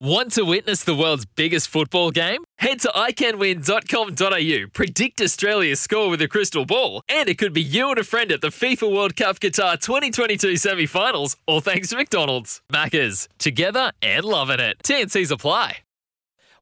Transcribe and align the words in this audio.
Want 0.00 0.32
to 0.32 0.42
witness 0.44 0.82
the 0.82 0.94
world's 0.94 1.24
biggest 1.24 1.68
football 1.68 2.10
game? 2.10 2.42
Head 2.58 2.80
to 2.80 2.88
iCanWin.com.au, 2.88 4.66
predict 4.72 5.20
Australia's 5.20 5.80
score 5.80 6.10
with 6.10 6.20
a 6.20 6.26
crystal 6.26 6.64
ball, 6.66 7.02
and 7.08 7.28
it 7.28 7.38
could 7.38 7.52
be 7.52 7.62
you 7.62 7.90
and 7.90 7.98
a 7.98 8.04
friend 8.04 8.32
at 8.32 8.40
the 8.40 8.48
FIFA 8.48 8.92
World 8.92 9.14
Cup 9.14 9.38
Qatar 9.38 9.80
2022 9.80 10.56
semi 10.56 10.86
finals, 10.86 11.36
all 11.46 11.60
thanks 11.60 11.90
to 11.90 11.96
McDonald's. 11.96 12.60
Maccas, 12.72 13.28
together 13.38 13.92
and 14.02 14.24
loving 14.24 14.58
it. 14.58 14.78
TNC's 14.82 15.30
apply. 15.30 15.78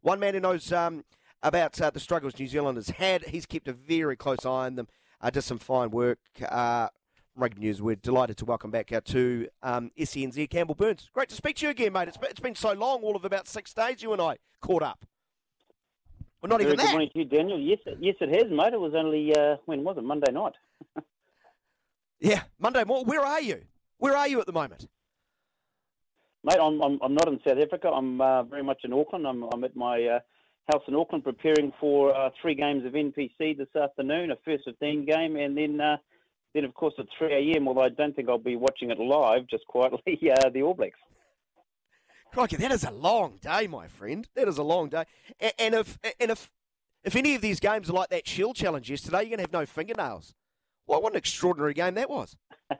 One 0.02 0.20
man 0.20 0.34
who 0.34 0.40
knows 0.40 0.70
um, 0.70 1.02
about 1.42 1.80
uh, 1.80 1.88
the 1.88 2.00
struggles 2.00 2.38
New 2.38 2.46
Zealand 2.46 2.76
has 2.76 2.90
had, 2.90 3.24
he's 3.24 3.46
kept 3.46 3.66
a 3.66 3.72
very 3.72 4.14
close 4.14 4.44
eye 4.44 4.66
on 4.66 4.74
them. 4.74 4.88
Uh, 5.22 5.30
did 5.30 5.42
some 5.42 5.58
fine 5.58 5.90
work. 5.90 6.18
Uh, 6.46 6.88
Rugby 7.34 7.60
News, 7.60 7.80
we're 7.80 7.96
delighted 7.96 8.36
to 8.38 8.44
welcome 8.44 8.70
back 8.70 8.92
our 8.92 9.00
two 9.00 9.48
um, 9.62 9.90
SENZ 9.98 10.50
Campbell 10.50 10.74
Burnes. 10.74 11.08
Great 11.14 11.30
to 11.30 11.34
speak 11.34 11.56
to 11.56 11.66
you 11.66 11.70
again, 11.70 11.92
mate. 11.92 12.08
It's 12.08 12.18
been, 12.18 12.30
it's 12.30 12.40
been 12.40 12.54
so 12.54 12.72
long, 12.72 13.02
all 13.02 13.16
of 13.16 13.24
about 13.24 13.48
six 13.48 13.72
days, 13.72 14.02
you 14.02 14.12
and 14.12 14.20
I 14.20 14.36
caught 14.60 14.82
up. 14.82 15.06
Well, 16.42 16.50
not 16.50 16.60
Very 16.60 16.72
even 16.72 16.76
good 16.76 16.86
that. 16.86 16.92
morning 16.92 17.10
to 17.12 17.18
you, 17.20 17.24
Daniel. 17.24 17.58
Yes, 17.58 17.78
yes, 18.00 18.16
it 18.20 18.28
has, 18.34 18.50
mate. 18.50 18.74
It 18.74 18.80
was 18.80 18.92
only 18.94 19.34
uh, 19.34 19.56
when 19.64 19.82
was 19.82 19.96
it? 19.96 20.04
Monday 20.04 20.32
night. 20.32 20.54
Yeah, 22.24 22.42
Monday 22.56 22.84
morning. 22.84 23.08
Where 23.08 23.22
are 23.22 23.40
you? 23.40 23.62
Where 23.98 24.16
are 24.16 24.28
you 24.28 24.38
at 24.38 24.46
the 24.46 24.52
moment? 24.52 24.86
Mate, 26.44 26.58
I'm, 26.62 26.80
I'm, 26.80 26.96
I'm 27.02 27.14
not 27.14 27.26
in 27.26 27.40
South 27.44 27.58
Africa. 27.58 27.88
I'm 27.88 28.20
uh, 28.20 28.44
very 28.44 28.62
much 28.62 28.82
in 28.84 28.92
Auckland. 28.92 29.26
I'm, 29.26 29.42
I'm 29.52 29.64
at 29.64 29.74
my 29.74 30.00
uh, 30.04 30.20
house 30.72 30.84
in 30.86 30.94
Auckland 30.94 31.24
preparing 31.24 31.72
for 31.80 32.16
uh, 32.16 32.30
three 32.40 32.54
games 32.54 32.86
of 32.86 32.92
NPC 32.92 33.58
this 33.58 33.74
afternoon, 33.74 34.30
a 34.30 34.36
first 34.44 34.62
15 34.66 35.04
game, 35.04 35.34
and 35.34 35.56
then, 35.56 35.80
uh, 35.80 35.96
then 36.54 36.64
of 36.64 36.74
course, 36.74 36.94
at 36.98 37.06
3 37.18 37.54
a.m., 37.54 37.68
although 37.68 37.82
I 37.82 37.88
don't 37.88 38.14
think 38.14 38.28
I'll 38.28 38.38
be 38.38 38.56
watching 38.56 38.90
it 38.90 38.98
live, 38.98 39.46
just 39.48 39.66
quietly, 39.66 40.18
uh, 40.30 40.50
the 40.50 40.62
All 40.62 40.74
Blacks. 40.74 40.98
Crikey, 42.32 42.56
that 42.56 42.72
is 42.72 42.84
a 42.84 42.90
long 42.90 43.38
day, 43.42 43.66
my 43.66 43.88
friend. 43.88 44.26
That 44.34 44.48
is 44.48 44.56
a 44.56 44.62
long 44.62 44.88
day. 44.88 45.04
And, 45.38 45.52
and 45.58 45.74
if 45.74 45.98
and 46.18 46.30
if 46.30 46.50
if 47.04 47.14
any 47.14 47.34
of 47.34 47.42
these 47.42 47.60
games 47.60 47.90
are 47.90 47.92
like 47.92 48.08
that 48.08 48.26
Shield 48.26 48.56
Challenge 48.56 48.88
yesterday, 48.88 49.22
you're 49.22 49.30
gonna 49.30 49.42
have 49.42 49.52
no 49.52 49.66
fingernails. 49.66 50.34
What 50.86 51.02
what 51.02 51.12
an 51.12 51.18
extraordinary 51.18 51.74
game 51.74 51.94
that 51.94 52.08
was. 52.08 52.36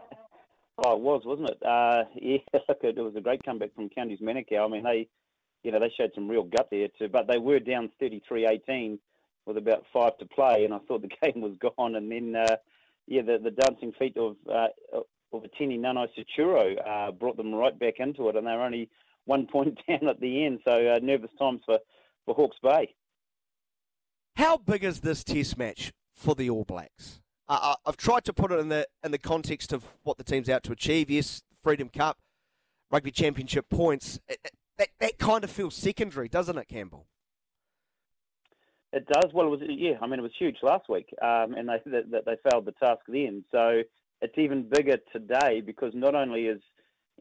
Oh, 0.84 0.96
it 0.96 1.00
was, 1.00 1.22
wasn't 1.24 1.50
it? 1.50 1.58
Uh, 1.64 2.04
yeah, 2.14 2.38
look, 2.68 2.78
it 2.82 2.96
was 2.96 3.14
a 3.16 3.20
great 3.20 3.44
comeback 3.44 3.74
from 3.74 3.88
Counties 3.90 4.20
Manukau. 4.20 4.64
I 4.64 4.68
mean, 4.68 4.82
they, 4.82 5.08
you 5.62 5.70
know, 5.70 5.78
they 5.78 5.92
showed 5.96 6.12
some 6.14 6.28
real 6.28 6.42
gut 6.44 6.68
there 6.70 6.88
too, 6.98 7.08
but 7.08 7.28
they 7.28 7.38
were 7.38 7.60
down 7.60 7.90
33-18 8.00 8.98
with 9.46 9.58
about 9.58 9.84
five 9.92 10.16
to 10.18 10.26
play, 10.26 10.64
and 10.64 10.72
I 10.72 10.78
thought 10.78 11.02
the 11.02 11.08
game 11.22 11.42
was 11.42 11.56
gone. 11.60 11.94
And 11.94 12.10
then, 12.10 12.34
uh, 12.34 12.56
yeah, 13.06 13.22
the, 13.22 13.38
the 13.42 13.50
dancing 13.50 13.92
feet 13.98 14.16
of 14.16 14.36
uh, 14.50 14.68
of 15.32 15.42
Atini 15.44 15.78
Sachuro 15.80 16.76
uh, 16.86 17.10
brought 17.12 17.36
them 17.36 17.54
right 17.54 17.76
back 17.78 17.94
into 17.98 18.28
it, 18.28 18.36
and 18.36 18.46
they 18.46 18.52
were 18.52 18.62
only 18.62 18.88
one 19.24 19.46
point 19.52 19.78
down 19.88 20.08
at 20.08 20.20
the 20.20 20.44
end. 20.44 20.60
So 20.64 20.72
uh, 20.72 20.98
nervous 21.02 21.30
times 21.38 21.60
for, 21.64 21.78
for 22.24 22.34
Hawke's 22.34 22.58
Bay. 22.62 22.94
How 24.36 24.56
big 24.56 24.84
is 24.84 25.00
this 25.00 25.24
Test 25.24 25.58
match 25.58 25.92
for 26.14 26.34
the 26.34 26.48
All 26.50 26.64
Blacks? 26.64 27.20
Uh, 27.48 27.74
I've 27.84 27.96
tried 27.96 28.24
to 28.24 28.32
put 28.32 28.52
it 28.52 28.58
in 28.60 28.68
the 28.68 28.86
in 29.04 29.10
the 29.10 29.18
context 29.18 29.72
of 29.72 29.84
what 30.04 30.16
the 30.16 30.24
team's 30.24 30.48
out 30.48 30.62
to 30.64 30.72
achieve. 30.72 31.10
Yes, 31.10 31.42
Freedom 31.62 31.88
Cup, 31.88 32.18
Rugby 32.90 33.10
Championship 33.10 33.68
points. 33.68 34.18
It, 34.28 34.38
it- 34.44 34.52
that 34.78 34.88
that 35.00 35.18
kind 35.18 35.44
of 35.44 35.50
feels 35.50 35.74
secondary, 35.74 36.28
doesn't 36.28 36.56
it, 36.56 36.66
Campbell? 36.66 37.06
It 38.92 39.06
does. 39.06 39.32
Well, 39.32 39.46
it 39.46 39.50
was 39.50 39.60
yeah. 39.62 39.94
I 40.02 40.06
mean, 40.06 40.18
it 40.18 40.22
was 40.22 40.32
huge 40.38 40.58
last 40.62 40.88
week, 40.88 41.08
um, 41.22 41.54
and 41.54 41.68
they 41.68 41.80
that 41.86 42.24
they 42.26 42.36
failed 42.50 42.66
the 42.66 42.72
task 42.72 43.00
then. 43.08 43.44
So 43.50 43.82
it's 44.20 44.36
even 44.36 44.68
bigger 44.68 44.98
today 45.12 45.62
because 45.62 45.92
not 45.94 46.14
only 46.14 46.46
is 46.46 46.60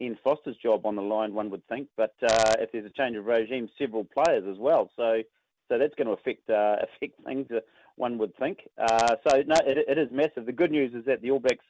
Ian 0.02 0.18
Foster's 0.24 0.58
job 0.58 0.86
on 0.86 0.96
the 0.96 1.02
line, 1.02 1.34
one 1.34 1.50
would 1.50 1.66
think, 1.68 1.88
but 1.96 2.14
uh, 2.24 2.56
if 2.60 2.72
there's 2.72 2.86
a 2.86 2.90
change 2.90 3.16
of 3.16 3.26
regime, 3.26 3.70
several 3.78 4.04
players 4.04 4.44
as 4.50 4.58
well. 4.58 4.90
So 4.98 5.22
so 5.70 5.78
that's 5.78 5.96
going 5.96 6.08
to 6.08 6.14
affect 6.14 6.50
uh, 6.50 6.78
affect 6.96 7.24
things. 7.24 7.48
Uh, 7.50 7.62
one 7.96 8.18
would 8.18 8.36
think. 8.38 8.60
Uh, 8.78 9.16
so 9.28 9.42
no, 9.48 9.56
it, 9.66 9.78
it 9.88 9.98
is 9.98 10.10
massive. 10.12 10.46
The 10.46 10.52
good 10.52 10.72
news 10.72 10.94
is 10.94 11.06
that 11.06 11.22
the 11.22 11.32
All 11.32 11.40
Blacks 11.40 11.66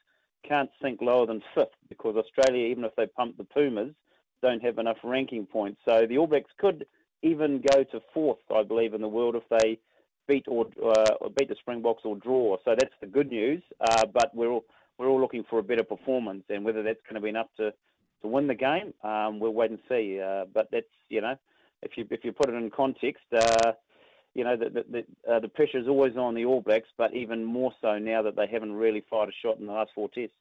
can't 0.48 0.70
sink 0.82 1.02
lower 1.02 1.28
than 1.28 1.44
fifth 1.54 1.76
because 1.90 2.16
Australia, 2.16 2.68
even 2.68 2.86
if 2.86 2.96
they 2.96 3.06
pump 3.06 3.38
the 3.38 3.44
Pumas, 3.44 3.94
don't 4.42 4.64
have 4.64 4.80
enough 4.80 4.98
ranking 5.04 5.46
points. 5.46 5.80
So 5.88 6.08
the 6.08 6.18
All 6.18 6.28
Blacks 6.28 6.52
could 6.58 6.86
even 7.22 7.62
go 7.72 7.84
to 7.84 8.02
fourth, 8.14 8.40
I 8.56 8.64
believe, 8.64 8.96
in 8.96 9.02
the 9.02 9.08
world 9.08 9.36
if 9.36 9.44
they 9.62 9.78
beat 10.32 10.46
or, 10.48 10.68
uh, 10.84 11.14
or 11.22 11.30
beat 11.30 11.50
the 11.50 11.56
Springboks 11.56 12.04
or 12.06 12.16
draw. 12.16 12.58
So 12.66 12.76
that's 12.80 12.94
the 13.02 13.08
good 13.08 13.30
news. 13.30 13.62
Uh, 13.80 14.06
but 14.06 14.34
we're 14.34 14.50
all, 14.50 14.66
we're 14.98 15.08
all 15.08 15.20
looking 15.20 15.44
for 15.50 15.60
a 15.60 15.64
better 15.64 15.84
performance, 15.84 16.44
and 16.50 16.64
whether 16.66 16.84
that's 16.84 17.02
going 17.04 17.16
to 17.16 17.22
be 17.22 17.30
enough 17.30 17.48
to, 17.58 17.74
to 18.22 18.28
win 18.28 18.48
the 18.48 18.56
game, 18.56 18.94
um, 19.04 19.40
we'll 19.40 19.54
wait 19.54 19.72
and 19.72 19.80
see. 19.90 20.22
Uh, 20.22 20.46
but 20.54 20.70
that's 20.72 20.94
you 21.10 21.22
know, 21.22 21.36
if 21.82 21.92
you 21.98 22.08
if 22.10 22.24
you 22.24 22.32
put 22.32 22.50
it 22.50 22.56
in 22.56 22.70
context. 22.70 23.24
Uh, 23.34 23.74
you 24.34 24.46
know, 24.46 24.56
the 24.56 24.70
the, 24.70 24.86
the, 24.90 25.32
uh, 25.34 25.40
the 25.40 25.50
pressure 25.50 25.78
is 25.78 25.90
always 25.90 26.16
on 26.16 26.36
the 26.36 26.46
All 26.46 26.62
Blacks, 26.62 26.88
but 26.98 27.14
even 27.14 27.44
more 27.44 27.74
so 27.82 28.00
now 28.00 28.22
that 28.22 28.38
they 28.38 28.48
haven't 28.48 28.72
really 28.72 29.04
fired 29.10 29.28
a 29.28 29.34
shot 29.44 29.60
in 29.60 29.66
the 29.66 29.74
last 29.74 29.92
four 29.94 30.08
tests. 30.08 30.36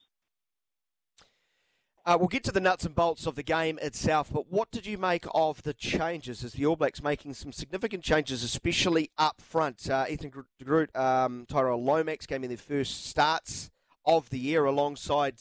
Uh, 2.07 2.17
we'll 2.19 2.29
get 2.29 2.43
to 2.43 2.51
the 2.51 2.61
nuts 2.61 2.87
and 2.87 2.95
bolts 2.95 3.27
of 3.27 3.35
the 3.35 3.43
game 3.43 3.79
itself, 3.83 4.31
but 4.33 4.51
what 4.51 4.71
did 4.71 4.87
you 4.87 4.97
make 4.97 5.27
of 5.35 5.63
the 5.65 5.75
changes? 5.75 6.43
As 6.43 6.55
the 6.55 6.65
All 6.65 6.75
Blacks 6.75 7.03
making 7.03 7.35
some 7.35 7.53
significant 7.53 8.03
changes, 8.03 8.43
especially 8.43 9.11
up 9.19 9.41
front. 9.43 9.89
Uh, 9.89 10.07
Ethan 10.09 10.33
Groot, 10.65 10.97
um, 10.97 11.45
Tyrell 11.47 11.85
Lomax 11.85 12.25
came 12.25 12.43
in 12.43 12.49
their 12.49 12.57
first 12.57 13.05
starts 13.07 13.71
of 14.07 14.31
the 14.31 14.39
year 14.39 14.65
alongside 14.65 15.35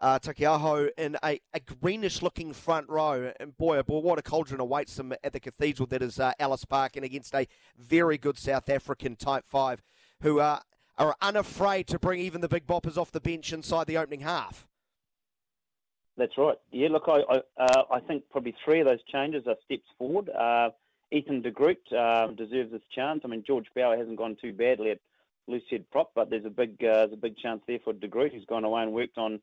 uh, 0.00 0.18
Taukei'aho 0.18 0.90
in 0.98 1.16
a, 1.22 1.40
a 1.52 1.60
greenish-looking 1.60 2.54
front 2.54 2.88
row. 2.88 3.32
And 3.38 3.56
boy, 3.56 3.78
oh 3.78 3.84
boy, 3.84 4.00
what 4.00 4.18
a 4.18 4.22
cauldron 4.22 4.60
awaits 4.60 4.96
them 4.96 5.14
at 5.22 5.32
the 5.32 5.38
cathedral 5.38 5.86
that 5.86 6.02
is 6.02 6.18
uh, 6.18 6.32
Ellis 6.40 6.64
Park, 6.64 6.96
and 6.96 7.04
against 7.04 7.36
a 7.36 7.46
very 7.78 8.18
good 8.18 8.36
South 8.36 8.68
African 8.68 9.14
tight 9.14 9.44
five, 9.46 9.80
who 10.22 10.40
uh, 10.40 10.58
are 10.98 11.14
unafraid 11.22 11.86
to 11.86 12.00
bring 12.00 12.18
even 12.18 12.40
the 12.40 12.48
big 12.48 12.66
boppers 12.66 12.98
off 12.98 13.12
the 13.12 13.20
bench 13.20 13.52
inside 13.52 13.86
the 13.86 13.96
opening 13.96 14.20
half. 14.20 14.66
That's 16.16 16.36
right. 16.38 16.56
Yeah, 16.70 16.88
look, 16.90 17.04
I 17.08 17.20
I, 17.28 17.62
uh, 17.62 17.82
I 17.90 18.00
think 18.00 18.24
probably 18.30 18.54
three 18.64 18.80
of 18.80 18.86
those 18.86 19.02
changes 19.12 19.44
are 19.46 19.56
steps 19.64 19.88
forward. 19.98 20.30
Uh, 20.30 20.70
Ethan 21.10 21.42
de 21.42 21.50
Groot 21.50 21.80
um, 21.92 22.34
deserves 22.34 22.72
this 22.72 22.82
chance. 22.94 23.20
I 23.24 23.28
mean, 23.28 23.44
George 23.46 23.66
Bower 23.74 23.96
hasn't 23.96 24.16
gone 24.16 24.36
too 24.40 24.52
badly 24.52 24.90
at 24.90 25.00
loose 25.46 25.62
head 25.70 25.84
prop, 25.90 26.12
but 26.14 26.30
there's 26.30 26.44
a 26.44 26.50
big 26.50 26.76
uh, 26.82 27.06
there's 27.06 27.12
a 27.12 27.16
big 27.16 27.36
chance 27.38 27.62
there 27.66 27.78
for 27.84 27.92
de 27.92 28.08
Groot. 28.08 28.32
He's 28.32 28.46
gone 28.46 28.64
away 28.64 28.82
and 28.82 28.92
worked 28.92 29.18
on 29.18 29.40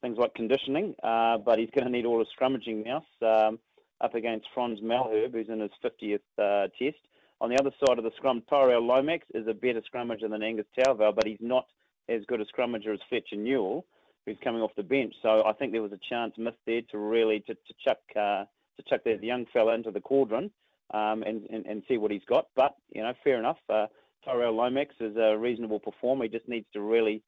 things 0.00 0.18
like 0.18 0.34
conditioning, 0.34 0.94
uh, 1.02 1.38
but 1.38 1.58
he's 1.58 1.70
going 1.74 1.86
to 1.86 1.90
need 1.90 2.06
all 2.06 2.18
his 2.18 2.28
scrummaging 2.38 2.84
now 2.84 3.04
um, 3.22 3.58
up 4.00 4.14
against 4.14 4.46
Frans 4.52 4.80
Malherbe, 4.80 5.32
who's 5.32 5.48
in 5.48 5.60
his 5.60 5.70
50th 5.82 6.18
uh, 6.38 6.68
test. 6.78 6.98
On 7.40 7.50
the 7.50 7.58
other 7.58 7.70
side 7.84 7.98
of 7.98 8.04
the 8.04 8.10
scrum, 8.16 8.42
Tyrell 8.48 8.84
Lomax 8.84 9.26
is 9.34 9.46
a 9.48 9.54
better 9.54 9.80
scrummager 9.82 10.28
than 10.28 10.42
Angus 10.42 10.66
Ta'avao, 10.76 11.14
but 11.14 11.26
he's 11.26 11.38
not 11.40 11.66
as 12.08 12.22
good 12.26 12.40
a 12.40 12.44
scrummager 12.46 12.92
as 12.92 13.00
Fletcher 13.08 13.36
Newell 13.36 13.84
who's 14.26 14.36
coming 14.42 14.62
off 14.62 14.70
the 14.76 14.82
bench. 14.82 15.14
So 15.22 15.44
I 15.44 15.52
think 15.52 15.72
there 15.72 15.82
was 15.82 15.92
a 15.92 16.00
chance 16.08 16.34
missed 16.38 16.58
there 16.66 16.82
to 16.90 16.98
really 16.98 17.40
to, 17.40 17.54
to 17.54 17.74
chuck 17.84 17.98
uh, 18.16 18.44
to 18.76 18.82
chuck 18.88 19.02
that 19.04 19.22
young 19.22 19.46
fella 19.52 19.74
into 19.74 19.90
the 19.90 20.00
cauldron 20.00 20.50
um, 20.92 21.22
and, 21.22 21.46
and 21.50 21.66
and 21.66 21.82
see 21.88 21.98
what 21.98 22.10
he's 22.10 22.24
got. 22.28 22.46
But 22.54 22.74
you 22.90 23.02
know, 23.02 23.12
fair 23.24 23.38
enough. 23.38 23.58
Uh, 23.68 23.86
Tyrell 24.24 24.54
Lomax 24.54 24.94
is 25.00 25.16
a 25.16 25.36
reasonable 25.36 25.80
performer. 25.80 26.24
He 26.24 26.30
just 26.30 26.48
needs 26.48 26.66
to 26.72 26.80
really 26.80 27.22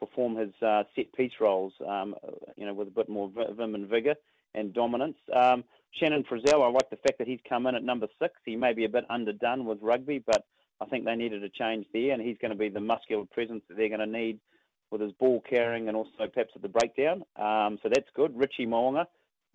perform 0.00 0.34
his 0.34 0.50
uh, 0.62 0.82
set 0.96 1.12
piece 1.12 1.34
roles, 1.40 1.72
um, 1.86 2.14
you 2.56 2.66
know, 2.66 2.74
with 2.74 2.88
a 2.88 2.90
bit 2.90 3.08
more 3.08 3.30
vim 3.30 3.74
and 3.74 3.88
vigour 3.88 4.14
and 4.54 4.72
dominance. 4.74 5.16
Um, 5.32 5.62
Shannon 5.92 6.24
Frizzell, 6.24 6.64
I 6.64 6.70
like 6.70 6.90
the 6.90 6.96
fact 6.96 7.18
that 7.18 7.28
he's 7.28 7.40
come 7.48 7.66
in 7.66 7.74
at 7.74 7.84
number 7.84 8.08
six. 8.20 8.34
He 8.44 8.56
may 8.56 8.72
be 8.72 8.84
a 8.84 8.88
bit 8.88 9.04
underdone 9.10 9.64
with 9.64 9.78
rugby, 9.80 10.22
but 10.24 10.44
I 10.80 10.86
think 10.86 11.04
they 11.04 11.14
needed 11.14 11.44
a 11.44 11.48
change 11.48 11.86
there, 11.92 12.12
and 12.12 12.22
he's 12.22 12.38
going 12.38 12.52
to 12.52 12.56
be 12.56 12.68
the 12.68 12.80
muscular 12.80 13.24
presence 13.32 13.62
that 13.68 13.76
they're 13.76 13.88
going 13.88 14.00
to 14.00 14.06
need 14.06 14.40
with 14.90 15.00
his 15.00 15.12
ball 15.12 15.42
carrying 15.48 15.88
and 15.88 15.96
also 15.96 16.26
perhaps 16.32 16.52
at 16.54 16.62
the 16.62 16.68
breakdown. 16.68 17.22
Um, 17.36 17.78
so 17.82 17.88
that's 17.92 18.08
good. 18.14 18.36
Richie 18.36 18.66
Mo'unga, 18.66 19.06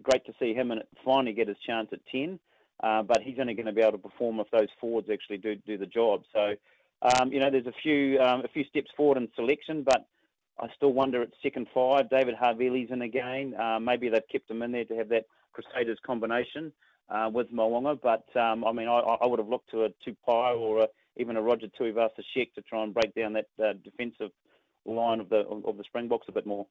great 0.01 0.25
to 0.25 0.33
see 0.39 0.53
him 0.53 0.71
and 0.71 0.81
finally 1.03 1.33
get 1.33 1.47
his 1.47 1.57
chance 1.65 1.89
at 1.91 1.99
10. 2.11 2.39
Uh, 2.83 3.03
but 3.03 3.21
he's 3.21 3.37
only 3.39 3.53
going 3.53 3.65
to 3.65 3.71
be 3.71 3.81
able 3.81 3.93
to 3.93 3.97
perform 3.97 4.39
if 4.39 4.47
those 4.51 4.67
forwards 4.81 5.07
actually 5.11 5.37
do 5.37 5.55
do 5.55 5.77
the 5.77 5.85
job. 5.85 6.23
So, 6.33 6.55
um, 7.01 7.31
you 7.31 7.39
know, 7.39 7.49
there's 7.49 7.67
a 7.67 7.73
few 7.81 8.19
um, 8.19 8.43
a 8.43 8.49
few 8.49 8.65
steps 8.65 8.91
forward 8.97 9.17
in 9.17 9.29
selection, 9.33 9.83
but 9.83 10.05
I 10.59 10.67
still 10.75 10.91
wonder 10.91 11.21
at 11.21 11.29
second 11.41 11.67
five, 11.73 12.09
David 12.09 12.35
Havili's 12.35 12.91
in 12.91 13.01
again. 13.01 13.55
Uh, 13.57 13.79
maybe 13.79 14.09
they've 14.09 14.27
kept 14.29 14.51
him 14.51 14.61
in 14.61 14.73
there 14.73 14.83
to 14.85 14.95
have 14.95 15.07
that 15.09 15.23
Crusaders 15.53 15.99
combination. 16.05 16.73
uh, 17.09 17.29
with 17.31 17.51
Mo'unga. 17.51 17.99
But 18.01 18.25
um, 18.39 18.63
I 18.65 18.71
mean, 18.71 18.88
I, 18.88 18.99
I, 18.99 19.25
would 19.25 19.39
have 19.39 19.47
looked 19.47 19.71
to 19.71 19.85
a 19.85 19.89
Tupaea 20.05 20.57
or 20.57 20.83
a, 20.83 20.88
even 21.17 21.38
a 21.38 21.41
Roger 21.41 21.67
Tuivasa-Sheck 21.79 22.53
to 22.53 22.61
try 22.61 22.83
and 22.83 22.93
break 22.93 23.13
down 23.15 23.33
that 23.33 23.47
uh, 23.63 23.73
defensive 23.83 24.31
line 24.85 25.19
of 25.19 25.29
the 25.29 25.45
of 25.65 25.77
the 25.77 25.83
Springboks 25.83 26.27
a 26.27 26.31
bit 26.31 26.45
more. 26.45 26.67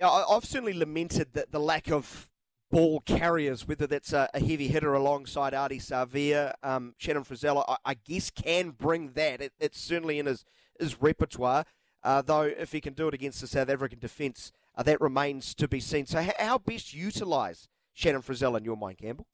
Yeah, 0.00 0.08
I've 0.08 0.44
certainly 0.44 0.72
lamented 0.72 1.32
that 1.34 1.52
the 1.52 1.60
lack 1.60 1.90
of 1.90 2.28
ball 2.70 3.00
carriers, 3.00 3.68
whether 3.68 3.86
that's 3.86 4.12
a, 4.12 4.28
a 4.34 4.40
heavy 4.40 4.68
hitter 4.68 4.94
alongside 4.94 5.52
Ardie 5.52 5.80
Savea, 5.80 6.54
um, 6.62 6.94
Shannon 6.98 7.24
Frizzell, 7.24 7.64
I, 7.68 7.76
I, 7.84 7.94
guess 7.94 8.30
can 8.30 8.70
bring 8.70 9.12
that. 9.12 9.40
It, 9.40 9.52
it's 9.60 9.80
certainly 9.80 10.18
in 10.18 10.26
his, 10.26 10.44
his 10.78 11.00
repertoire, 11.00 11.64
uh, 12.02 12.22
though 12.22 12.42
if 12.42 12.72
he 12.72 12.80
can 12.80 12.94
do 12.94 13.06
it 13.08 13.14
against 13.14 13.40
the 13.40 13.46
South 13.46 13.68
African 13.68 14.00
defence, 14.00 14.50
uh, 14.76 14.82
that 14.82 15.00
remains 15.00 15.54
to 15.54 15.68
be 15.68 15.78
seen. 15.78 16.06
So, 16.06 16.20
how, 16.20 16.32
how 16.38 16.58
best 16.58 16.92
utilise 16.92 17.68
Shannon 17.92 18.22
Frizzell 18.22 18.58
in 18.58 18.64
your 18.64 18.76
mind, 18.76 18.98
Campbell? 18.98 19.26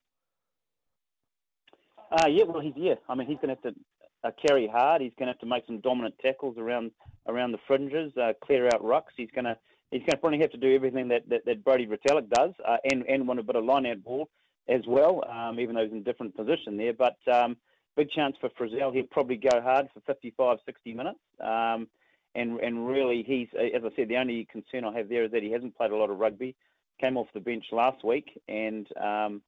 Uh, 2.13 2.27
yeah, 2.27 2.45
well, 2.45 2.61
he's 2.61 2.75
yeah. 2.77 2.95
I 3.09 3.15
mean, 3.15 3.27
he's 3.27 3.37
going 3.37 3.57
to 3.57 3.63
have 3.63 3.75
to 3.75 3.81
uh, 4.25 4.31
carry 4.47 4.67
hard. 4.67 5.03
He's 5.03 5.13
going 5.19 5.27
to 5.27 5.33
have 5.33 5.41
to 5.41 5.47
make 5.47 5.67
some 5.67 5.81
dominant 5.81 6.15
tackles 6.21 6.57
around 6.59 6.91
around 7.27 7.53
the 7.53 7.59
fringes, 7.67 8.17
uh, 8.17 8.33
clear 8.43 8.67
out 8.67 8.83
rucks. 8.83 9.15
He's 9.17 9.31
going 9.35 9.45
to 9.45 9.57
he's 9.91 10.01
going 10.01 10.13
to 10.13 10.17
probably 10.19 10.41
have 10.41 10.51
to 10.53 10.59
do 10.59 10.75
everything 10.75 11.09
that 11.09 11.29
that, 11.29 11.45
that 11.47 11.65
Brodie 11.65 11.87
Retallick 11.87 12.29
does, 12.31 12.53
uh, 12.67 12.77
and 12.91 13.05
and 13.09 13.27
want 13.27 13.41
a 13.41 13.43
bit 13.43 13.57
of 13.57 13.65
line 13.65 13.87
out 13.87 14.03
ball 14.03 14.29
as 14.69 14.83
well, 14.87 15.25
um, 15.29 15.59
even 15.59 15.75
though 15.75 15.83
he's 15.83 15.93
in 15.93 15.99
a 15.99 16.03
different 16.03 16.37
position 16.37 16.77
there. 16.77 16.93
But 16.93 17.17
um, 17.33 17.57
big 17.97 18.11
chance 18.11 18.37
for 18.41 18.51
Frizzell. 18.51 18.95
He'll 18.95 19.05
probably 19.05 19.37
go 19.37 19.61
hard 19.61 19.89
for 19.93 20.01
55, 20.01 20.59
60 20.65 20.95
minutes. 20.95 21.19
Um, 21.41 21.89
and 22.35 22.61
and 22.61 22.87
really, 22.87 23.25
he's 23.27 23.49
as 23.55 23.83
I 23.85 23.95
said, 23.97 24.09
the 24.09 24.17
only 24.17 24.47
concern 24.51 24.85
I 24.85 24.97
have 24.97 25.09
there 25.09 25.25
is 25.25 25.33
that 25.33 25.43
he 25.43 25.51
hasn't 25.51 25.77
played 25.77 25.91
a 25.91 25.97
lot 25.97 26.11
of 26.11 26.19
rugby. 26.19 26.55
Came 27.01 27.17
off 27.17 27.27
the 27.35 27.41
bench 27.41 27.65
last 27.73 28.05
week 28.05 28.41
and 28.47 28.87
um, 28.99 29.43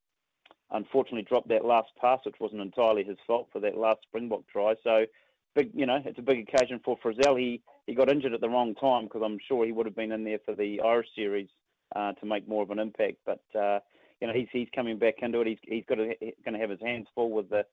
unfortunately 0.72 1.22
dropped 1.22 1.48
that 1.48 1.64
last 1.64 1.90
pass, 2.00 2.20
which 2.24 2.40
wasn't 2.40 2.60
entirely 2.60 3.04
his 3.04 3.18
fault 3.26 3.48
for 3.52 3.60
that 3.60 3.76
last 3.76 4.00
Springbok 4.02 4.42
try. 4.48 4.74
So, 4.82 5.04
big, 5.54 5.70
you 5.74 5.86
know, 5.86 6.00
it's 6.04 6.18
a 6.18 6.22
big 6.22 6.48
occasion 6.48 6.80
for 6.84 6.98
Frizzell. 6.98 7.38
He 7.38 7.62
he 7.86 7.94
got 7.94 8.10
injured 8.10 8.32
at 8.32 8.40
the 8.40 8.48
wrong 8.48 8.74
time 8.74 9.04
because 9.04 9.22
I'm 9.24 9.38
sure 9.46 9.64
he 9.64 9.72
would 9.72 9.86
have 9.86 9.96
been 9.96 10.12
in 10.12 10.24
there 10.24 10.38
for 10.44 10.54
the 10.54 10.80
Irish 10.80 11.08
series 11.14 11.48
uh, 11.94 12.12
to 12.12 12.26
make 12.26 12.48
more 12.48 12.62
of 12.62 12.70
an 12.70 12.78
impact. 12.78 13.18
But 13.26 13.42
uh, 13.58 13.80
you 14.20 14.26
know, 14.26 14.32
he's 14.32 14.48
he's 14.52 14.68
coming 14.74 14.98
back 14.98 15.16
into 15.22 15.40
it. 15.40 15.46
He's 15.46 15.58
he's 15.62 15.84
got 15.88 15.98
going 15.98 16.54
to 16.54 16.58
have 16.58 16.70
his 16.70 16.80
hands 16.80 17.06
full 17.14 17.30
with 17.30 17.50
the 17.50 17.64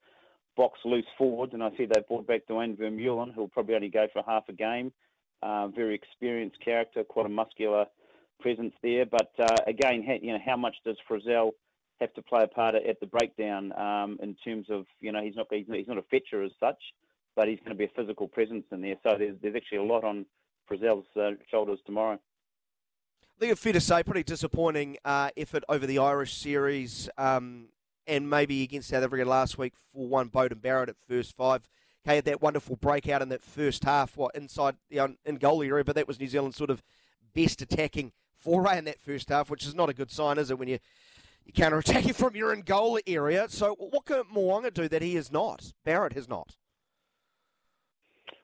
Boks 0.58 0.84
loose 0.84 1.06
forwards, 1.16 1.54
and 1.54 1.62
I 1.62 1.70
see 1.76 1.86
they've 1.86 2.06
brought 2.06 2.26
back 2.26 2.46
Duane 2.46 2.76
Vermeulen, 2.76 3.32
who'll 3.32 3.48
probably 3.48 3.76
only 3.76 3.88
go 3.88 4.08
for 4.12 4.22
half 4.26 4.48
a 4.48 4.52
game. 4.52 4.92
Uh, 5.42 5.68
very 5.68 5.94
experienced 5.94 6.62
character, 6.62 7.02
quite 7.02 7.24
a 7.24 7.30
muscular 7.30 7.86
presence 8.40 8.74
there. 8.82 9.06
But 9.06 9.30
uh, 9.38 9.56
again, 9.66 10.04
you 10.22 10.32
know, 10.32 10.40
how 10.44 10.56
much 10.56 10.76
does 10.84 10.96
Frizzell 11.08 11.52
have 12.00 12.14
to 12.14 12.22
play 12.22 12.42
a 12.42 12.46
part 12.46 12.74
at 12.74 13.00
the 13.00 13.06
breakdown 13.06 13.72
um, 13.78 14.18
in 14.22 14.34
terms 14.34 14.66
of 14.70 14.86
you 15.00 15.12
know 15.12 15.22
he's 15.22 15.36
not 15.36 15.46
he's 15.50 15.88
not 15.88 15.98
a 15.98 16.02
fetcher 16.10 16.42
as 16.42 16.52
such, 16.58 16.78
but 17.36 17.48
he's 17.48 17.58
going 17.58 17.70
to 17.70 17.74
be 17.76 17.84
a 17.84 17.90
physical 17.94 18.28
presence 18.28 18.64
in 18.72 18.80
there. 18.80 18.96
So 19.02 19.16
there's 19.18 19.36
there's 19.42 19.56
actually 19.56 19.78
a 19.78 19.82
lot 19.82 20.04
on 20.04 20.26
Frizzell's 20.66 21.06
uh, 21.16 21.32
shoulders 21.50 21.78
tomorrow. 21.84 22.18
I 23.36 23.40
think 23.40 23.52
it's 23.52 23.62
fair 23.62 23.72
to 23.72 23.80
say, 23.80 24.02
pretty 24.02 24.22
disappointing 24.22 24.98
uh, 25.04 25.30
effort 25.36 25.64
over 25.68 25.86
the 25.86 25.98
Irish 25.98 26.34
series, 26.34 27.08
um, 27.16 27.68
and 28.06 28.28
maybe 28.28 28.62
against 28.62 28.88
South 28.88 29.02
Africa 29.02 29.24
last 29.24 29.56
week 29.56 29.72
for 29.92 30.06
one 30.06 30.28
Beauden 30.28 30.60
Barrett 30.60 30.90
at 30.90 30.96
first 31.08 31.36
five. 31.36 31.68
Okay, 32.06 32.16
had 32.16 32.24
that 32.24 32.40
wonderful 32.40 32.76
breakout 32.76 33.20
in 33.20 33.28
that 33.28 33.42
first 33.42 33.84
half, 33.84 34.16
what 34.16 34.34
inside 34.34 34.76
the 34.88 35.16
in 35.26 35.36
goal 35.36 35.62
area, 35.62 35.84
but 35.84 35.94
that 35.96 36.08
was 36.08 36.18
New 36.18 36.28
Zealand's 36.28 36.56
sort 36.56 36.70
of 36.70 36.82
best 37.34 37.60
attacking 37.60 38.12
foray 38.38 38.78
in 38.78 38.84
that 38.86 39.00
first 39.00 39.28
half, 39.28 39.50
which 39.50 39.66
is 39.66 39.74
not 39.74 39.90
a 39.90 39.94
good 39.94 40.10
sign, 40.10 40.38
is 40.38 40.50
it, 40.50 40.58
when 40.58 40.68
you 40.68 40.78
you 41.50 41.62
counter 41.62 41.78
attacking 41.78 42.12
from 42.12 42.36
your 42.36 42.52
in 42.52 42.60
goal 42.60 42.98
area. 43.06 43.46
So 43.48 43.74
what 43.78 44.04
can 44.06 44.22
Mo'unga 44.32 44.72
do 44.72 44.88
that 44.88 45.02
he 45.02 45.16
is 45.16 45.32
not? 45.32 45.72
Barrett 45.84 46.12
has 46.12 46.28
not. 46.28 46.56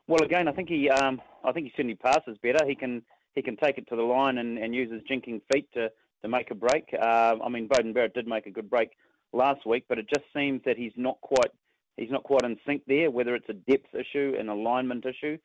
Well, 0.08 0.22
again, 0.22 0.48
I 0.48 0.52
think 0.52 0.68
he, 0.68 0.88
um, 0.90 1.20
I 1.44 1.52
think 1.52 1.66
he 1.66 1.72
certainly 1.76 1.96
passes 1.96 2.36
better. 2.42 2.64
He 2.66 2.74
can, 2.74 3.02
he 3.34 3.42
can 3.42 3.56
take 3.56 3.78
it 3.78 3.88
to 3.88 3.96
the 3.96 4.02
line 4.02 4.38
and, 4.38 4.58
and 4.58 4.74
use 4.74 4.90
his 4.90 5.02
jinking 5.02 5.40
feet 5.52 5.68
to, 5.74 5.90
to 6.22 6.28
make 6.28 6.50
a 6.50 6.54
break. 6.54 6.88
Uh, 6.94 7.36
I 7.44 7.48
mean, 7.48 7.68
Beauden 7.68 7.94
Barrett 7.94 8.14
did 8.14 8.26
make 8.26 8.46
a 8.46 8.50
good 8.50 8.70
break 8.70 8.90
last 9.32 9.66
week, 9.66 9.84
but 9.88 9.98
it 9.98 10.08
just 10.08 10.26
seems 10.34 10.62
that 10.64 10.76
he's 10.76 10.92
not 10.96 11.20
quite, 11.20 11.50
he's 11.96 12.10
not 12.10 12.22
quite 12.22 12.44
in 12.44 12.56
sync 12.66 12.82
there. 12.86 13.10
Whether 13.10 13.34
it's 13.34 13.48
a 13.48 13.54
depth 13.54 13.94
issue, 13.94 14.34
an 14.38 14.48
alignment 14.48 15.04
issue, 15.04 15.38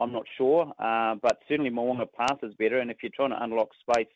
I'm 0.00 0.12
not 0.12 0.24
sure. 0.36 0.72
Uh, 0.78 1.14
but 1.16 1.38
certainly 1.48 1.70
Mo'unga 1.70 2.06
passes 2.06 2.54
better, 2.58 2.78
and 2.78 2.90
if 2.90 2.98
you're 3.02 3.12
trying 3.14 3.30
to 3.30 3.42
unlock 3.42 3.70
space 3.88 4.08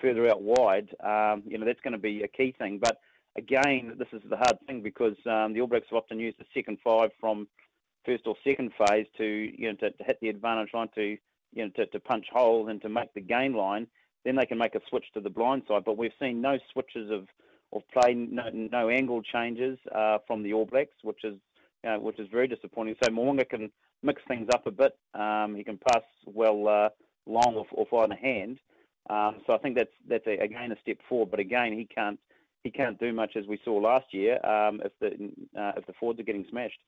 further 0.00 0.28
out 0.30 0.42
wide, 0.42 0.88
um, 1.04 1.42
you 1.46 1.58
know, 1.58 1.66
that's 1.66 1.80
going 1.80 1.92
to 1.92 1.98
be 1.98 2.22
a 2.22 2.28
key 2.28 2.54
thing. 2.58 2.78
But 2.82 3.00
again, 3.36 3.94
this 3.98 4.08
is 4.12 4.22
the 4.28 4.36
hard 4.36 4.58
thing 4.66 4.82
because 4.82 5.16
um, 5.26 5.52
the 5.52 5.60
All 5.60 5.66
Blacks 5.66 5.86
have 5.90 5.98
often 5.98 6.18
used 6.18 6.38
the 6.38 6.44
second 6.54 6.78
five 6.82 7.10
from 7.20 7.48
first 8.04 8.26
or 8.26 8.36
second 8.44 8.72
phase 8.78 9.06
to, 9.18 9.24
you 9.24 9.68
know, 9.68 9.76
to, 9.76 9.90
to 9.90 10.04
hit 10.04 10.18
the 10.20 10.28
advantage 10.28 10.70
line 10.72 10.88
to, 10.94 11.16
you 11.52 11.64
know, 11.64 11.70
to, 11.76 11.86
to 11.86 12.00
punch 12.00 12.26
holes 12.32 12.68
and 12.70 12.80
to 12.82 12.88
make 12.88 13.12
the 13.14 13.20
gain 13.20 13.54
line. 13.54 13.86
Then 14.24 14.36
they 14.36 14.46
can 14.46 14.58
make 14.58 14.74
a 14.74 14.80
switch 14.88 15.04
to 15.14 15.20
the 15.20 15.30
blind 15.30 15.62
side. 15.68 15.84
But 15.84 15.96
we've 15.96 16.12
seen 16.20 16.40
no 16.40 16.58
switches 16.72 17.10
of, 17.10 17.26
of 17.72 17.82
play, 17.92 18.14
no, 18.14 18.50
no 18.52 18.88
angle 18.88 19.22
changes 19.22 19.78
uh, 19.94 20.18
from 20.26 20.42
the 20.42 20.52
All 20.52 20.66
Blacks, 20.66 20.96
which 21.02 21.24
is, 21.24 21.36
which 22.00 22.18
is 22.18 22.28
very 22.30 22.48
disappointing. 22.48 22.96
So 23.02 23.10
Mo'unga 23.10 23.48
can 23.48 23.70
mix 24.02 24.22
things 24.28 24.48
up 24.52 24.66
a 24.66 24.70
bit. 24.70 24.96
Um, 25.14 25.54
he 25.54 25.64
can 25.64 25.78
pass 25.78 26.02
well 26.26 26.68
uh, 26.68 26.88
long 27.26 27.64
or, 27.72 28.04
in 28.04 28.10
the 28.10 28.16
hand. 28.16 28.58
Um, 29.08 29.36
so 29.46 29.52
I 29.52 29.58
think 29.58 29.76
that's 29.76 29.90
that's 30.08 30.26
a, 30.26 30.38
again 30.38 30.72
a 30.72 30.76
step 30.80 30.98
forward. 31.08 31.30
But 31.30 31.40
again, 31.40 31.72
he 31.72 31.84
can't 31.84 32.18
he 32.64 32.70
can't 32.70 32.98
do 32.98 33.12
much 33.12 33.36
as 33.36 33.46
we 33.46 33.58
saw 33.64 33.74
last 33.74 34.06
year 34.12 34.44
um, 34.44 34.80
if 34.84 34.92
the 35.00 35.08
uh, 35.58 35.72
if 35.76 35.86
the 35.86 35.92
forwards 35.98 36.20
are 36.20 36.24
getting 36.24 36.46
smashed. 36.50 36.80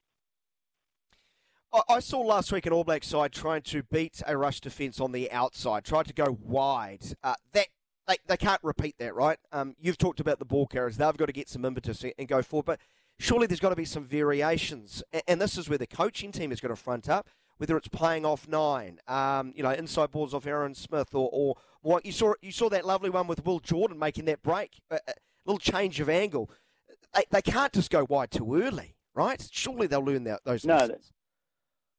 I 1.89 2.01
saw 2.01 2.21
last 2.21 2.51
week 2.51 2.65
an 2.65 2.73
All 2.73 2.83
Black 2.83 3.05
side 3.05 3.31
trying 3.31 3.61
to 3.63 3.83
beat 3.83 4.23
a 4.27 4.37
rush 4.39 4.61
defence 4.61 5.01
on 5.01 5.13
the 5.13 5.31
outside, 5.31 5.85
tried 5.85 6.07
to 6.07 6.15
go 6.15 6.39
wide. 6.43 7.03
Uh, 7.23 7.35
that 7.53 7.67
they, 8.07 8.17
they 8.27 8.39
can't 8.39 8.63
repeat 8.65 8.97
that, 8.99 9.15
right? 9.15 9.39
Um, 9.53 9.77
you've 9.79 9.99
talked 9.99 10.19
about 10.19 10.39
the 10.39 10.47
ball 10.47 10.67
carriers; 10.67 10.97
they've 10.97 11.17
got 11.17 11.27
to 11.27 11.33
get 11.33 11.49
some 11.49 11.65
impetus 11.65 12.05
and 12.19 12.27
go 12.27 12.43
forward. 12.43 12.65
But 12.65 12.81
surely 13.19 13.47
there's 13.47 13.61
got 13.61 13.69
to 13.69 13.77
be 13.77 13.85
some 13.85 14.05
variations, 14.05 15.03
and 15.27 15.41
this 15.41 15.59
is 15.59 15.69
where 15.69 15.79
the 15.79 15.87
coaching 15.87 16.33
team 16.33 16.53
is 16.53 16.61
going 16.61 16.75
to 16.75 16.81
front 16.81 17.09
up 17.09 17.29
whether 17.59 17.77
it's 17.77 17.89
playing 17.89 18.25
off 18.25 18.49
nine, 18.49 18.99
um, 19.07 19.53
you 19.55 19.63
know, 19.63 19.71
inside 19.71 20.11
balls 20.11 20.33
off 20.33 20.47
Aaron 20.47 20.75
Smith, 20.75 21.15
or, 21.15 21.29
or 21.33 21.57
what 21.83 22.07
you 22.07 22.13
saw. 22.13 22.35
You 22.41 22.53
saw 22.53 22.69
that 22.71 22.87
lovely 22.87 23.11
one 23.11 23.27
with 23.27 23.45
Will 23.45 23.61
Jordan 23.61 23.99
making 23.99 24.25
that 24.25 24.43
break, 24.43 24.81
a, 24.91 24.97
a 24.97 25.13
little 25.45 25.59
change 25.59 26.01
of 26.01 26.09
angle. 26.09 26.51
They, 27.15 27.25
they 27.31 27.43
can't 27.43 27.73
just 27.73 27.91
go 27.91 28.07
wide 28.09 28.31
too 28.31 28.61
early, 28.61 28.97
right? 29.15 29.47
Surely 29.51 29.87
they'll 29.87 30.05
learn 30.05 30.25
that, 30.25 30.45
those 30.45 30.65
no, 30.65 30.77
lessons. 30.77 31.13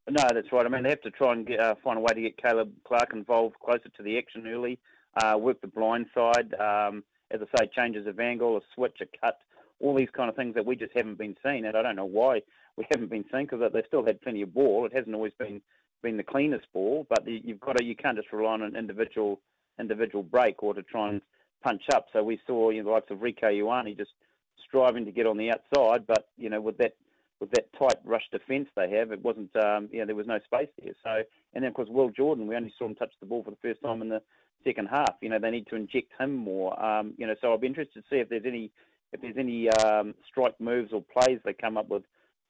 No, 0.09 0.23
that's 0.33 0.51
right. 0.51 0.65
I 0.65 0.69
mean, 0.69 0.83
they 0.83 0.89
have 0.89 1.01
to 1.01 1.11
try 1.11 1.33
and 1.33 1.45
get, 1.45 1.59
uh, 1.59 1.75
find 1.83 1.97
a 1.97 2.01
way 2.01 2.13
to 2.13 2.21
get 2.21 2.37
Caleb 2.37 2.71
Clarke 2.83 3.13
involved 3.13 3.55
closer 3.59 3.89
to 3.95 4.03
the 4.03 4.17
action 4.17 4.47
early, 4.47 4.79
uh, 5.21 5.37
work 5.37 5.61
the 5.61 5.67
blind 5.67 6.07
side. 6.15 6.53
Um, 6.55 7.03
as 7.31 7.41
I 7.41 7.59
say, 7.59 7.69
changes 7.75 8.07
of 8.07 8.19
angle, 8.19 8.57
a 8.57 8.61
switch, 8.73 8.97
a 9.01 9.05
cut, 9.23 9.37
all 9.79 9.95
these 9.95 10.09
kind 10.15 10.29
of 10.29 10.35
things 10.35 10.55
that 10.55 10.65
we 10.65 10.75
just 10.75 10.95
haven't 10.95 11.17
been 11.17 11.35
seeing. 11.43 11.65
And 11.65 11.75
I 11.75 11.81
don't 11.81 11.95
know 11.95 12.05
why 12.05 12.41
we 12.75 12.85
haven't 12.91 13.09
been 13.09 13.25
seeing 13.31 13.45
because 13.45 13.61
they've 13.73 13.83
still 13.87 14.05
had 14.05 14.21
plenty 14.21 14.41
of 14.41 14.53
ball. 14.53 14.85
It 14.85 14.93
hasn't 14.93 15.15
always 15.15 15.33
been 15.37 15.61
been 16.01 16.17
the 16.17 16.23
cleanest 16.23 16.65
ball, 16.73 17.05
but 17.09 17.27
you've 17.27 17.59
got 17.59 17.77
to 17.77 17.83
you 17.83 17.95
can't 17.95 18.17
just 18.17 18.31
rely 18.31 18.53
on 18.53 18.61
an 18.61 18.75
individual 18.75 19.41
individual 19.79 20.23
break 20.23 20.61
or 20.63 20.73
to 20.73 20.83
try 20.83 21.09
and 21.09 21.21
punch 21.63 21.83
up. 21.93 22.07
So 22.13 22.23
we 22.23 22.39
saw 22.47 22.69
you 22.69 22.83
know, 22.83 22.89
the 22.89 22.93
likes 22.93 23.11
of 23.11 23.19
Rieko 23.19 23.43
Ioane 23.43 23.97
just 23.97 24.11
striving 24.67 25.05
to 25.05 25.11
get 25.11 25.25
on 25.25 25.37
the 25.37 25.51
outside, 25.51 26.05
but 26.07 26.29
you 26.37 26.49
know 26.49 26.61
with 26.61 26.77
that 26.77 26.93
with 27.39 27.51
that 27.51 27.71
tight 27.77 27.95
rush 28.03 28.23
defence 28.31 28.67
they 28.75 28.89
have, 28.91 29.11
it 29.11 29.21
wasn't 29.23 29.53
um, 29.57 29.89
you 29.91 29.99
know 29.99 30.05
there 30.05 30.15
was 30.15 30.27
no 30.27 30.39
space 30.39 30.69
there. 30.81 30.93
So 31.03 31.23
and 31.53 31.63
then 31.63 31.69
of 31.69 31.73
course 31.73 31.89
Will 31.89 32.09
Jordan, 32.09 32.47
we 32.47 32.55
only 32.55 32.73
saw 32.77 32.85
him 32.85 32.95
touch 32.95 33.13
the 33.19 33.25
ball 33.25 33.43
for 33.43 33.51
the 33.51 33.57
first 33.61 33.81
time 33.81 34.01
in 34.01 34.09
the 34.09 34.21
second 34.63 34.87
half. 34.87 35.15
You 35.21 35.29
know 35.29 35.39
they 35.39 35.51
need 35.51 35.67
to 35.67 35.75
inject 35.75 36.11
him 36.19 36.35
more. 36.35 36.81
Um, 36.83 37.13
you 37.17 37.27
know 37.27 37.35
so 37.41 37.51
I'll 37.51 37.57
be 37.57 37.67
interested 37.67 38.03
to 38.03 38.09
see 38.09 38.19
if 38.19 38.29
there's 38.29 38.45
any 38.45 38.71
if 39.13 39.21
there's 39.21 39.37
any 39.37 39.69
um, 39.69 40.13
strike 40.27 40.59
moves 40.59 40.91
or 40.93 41.03
plays 41.03 41.39
they 41.43 41.53
come 41.53 41.77
up 41.77 41.89
with 41.89 42.03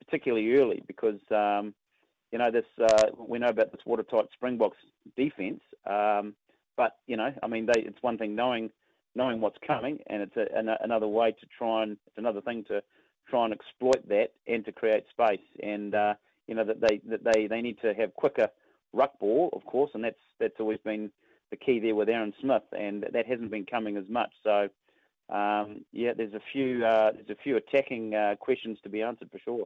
particularly 0.04 0.54
early 0.56 0.84
because 0.88 1.20
um, 1.32 1.74
you 2.32 2.38
know 2.38 2.52
this 2.52 2.66
uh, 2.82 3.08
we 3.18 3.40
know 3.40 3.48
about 3.48 3.72
this 3.72 3.82
watertight 3.86 4.26
Springboks 4.34 4.78
defence, 5.16 5.62
um, 5.90 6.36
but 6.78 6.98
you 7.08 7.18
know 7.18 7.34
I 7.42 7.48
mean 7.48 7.66
they, 7.66 7.82
it's 7.82 8.02
one 8.02 8.18
thing 8.18 8.36
knowing 8.36 8.70
knowing 9.16 9.42
what's 9.42 9.58
coming, 9.66 10.00
and 10.08 10.22
it's 10.22 10.38
a, 10.38 10.46
an, 10.58 10.70
another 10.82 11.08
way 11.08 11.32
to 11.32 11.48
try 11.58 11.84
and 11.84 11.94
it's 12.08 12.18
another 12.18 12.42
thing 12.42 12.64
to 12.68 12.82
try 13.28 13.46
and 13.46 13.54
exploit 13.54 14.08
that 14.08 14.30
and 14.48 14.66
to 14.66 14.72
create 14.72 15.04
space, 15.10 15.46
and 15.62 15.96
uh, 15.96 16.14
you 16.48 16.56
know 16.56 16.64
that 16.66 16.82
they 16.82 17.02
that 17.10 17.24
they 17.24 17.48
they 17.48 17.62
need 17.62 17.80
to 17.82 17.94
have 17.94 18.14
quicker 18.14 18.48
ruck 18.94 19.18
ball, 19.20 19.50
of 19.54 19.66
course, 19.66 19.92
and 19.94 20.04
that's 20.04 20.20
that's 20.40 20.60
always 20.60 20.80
been 20.84 21.12
the 21.52 21.58
key 21.58 21.80
there 21.80 21.96
with 21.96 22.10
Aaron 22.10 22.34
Smith, 22.42 22.64
and 22.78 23.06
that 23.12 23.26
hasn't 23.26 23.52
been 23.52 23.66
coming 23.66 23.98
as 23.98 24.06
much. 24.10 24.32
So. 24.44 24.70
Um, 25.30 25.86
yeah, 25.92 26.14
there's 26.16 26.34
a 26.34 26.42
few 26.52 26.86
uh, 26.86 27.12
there's 27.12 27.30
a 27.30 27.42
few 27.44 27.58
attacking 27.58 28.16
uh, 28.16 28.36
questions 28.40 28.80
to 28.84 28.90
be 28.90 29.02
answered 29.02 29.30
for 29.32 29.40
sure. 29.40 29.66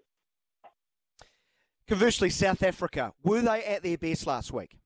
Conversely, 1.88 2.30
South 2.30 2.64
Africa, 2.64 3.14
were 3.24 3.42
they 3.42 3.64
at 3.64 3.84
their 3.84 3.98
best 3.98 4.26
last 4.26 4.52
week? 4.52 4.78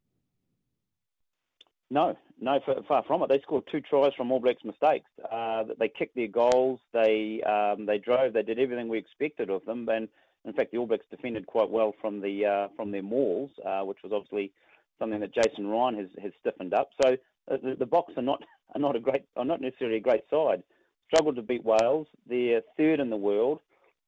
No, 1.89 2.17
no, 2.39 2.59
far 2.87 3.03
from 3.07 3.23
it. 3.23 3.29
They 3.29 3.39
scored 3.39 3.63
two 3.71 3.81
tries 3.81 4.13
from 4.15 4.31
All 4.31 4.39
Blacks 4.39 4.63
mistakes. 4.63 5.09
Uh, 5.31 5.63
they 5.79 5.87
kicked 5.87 6.15
their 6.15 6.27
goals. 6.27 6.79
They 6.93 7.41
um, 7.43 7.85
they 7.85 7.97
drove. 7.97 8.33
They 8.33 8.43
did 8.43 8.59
everything 8.59 8.89
we 8.89 8.97
expected 8.97 9.49
of 9.49 9.63
them. 9.65 9.87
And 9.87 10.09
in 10.45 10.53
fact, 10.53 10.71
the 10.71 10.79
All 10.79 10.85
Blacks 10.85 11.05
defended 11.09 11.47
quite 11.47 11.69
well 11.69 11.93
from 12.01 12.21
the 12.21 12.45
uh, 12.45 12.67
from 12.75 12.91
their 12.91 13.03
mauls, 13.03 13.51
uh, 13.65 13.81
which 13.81 13.99
was 14.03 14.11
obviously 14.11 14.51
something 14.99 15.19
that 15.19 15.33
Jason 15.33 15.67
Ryan 15.67 15.97
has, 15.97 16.07
has 16.21 16.31
stiffened 16.39 16.73
up. 16.73 16.89
So 17.01 17.15
uh, 17.51 17.57
the, 17.63 17.75
the 17.79 17.85
Boks 17.85 18.17
are 18.17 18.23
not 18.23 18.43
are 18.75 18.81
not 18.81 18.95
a 18.95 18.99
great 18.99 19.23
are 19.35 19.45
not 19.45 19.61
necessarily 19.61 19.97
a 19.97 20.01
great 20.01 20.23
side. 20.29 20.63
Struggled 21.07 21.35
to 21.37 21.41
beat 21.41 21.63
Wales. 21.63 22.07
They're 22.27 22.61
third 22.75 22.99
in 22.99 23.09
the 23.09 23.17
world. 23.17 23.59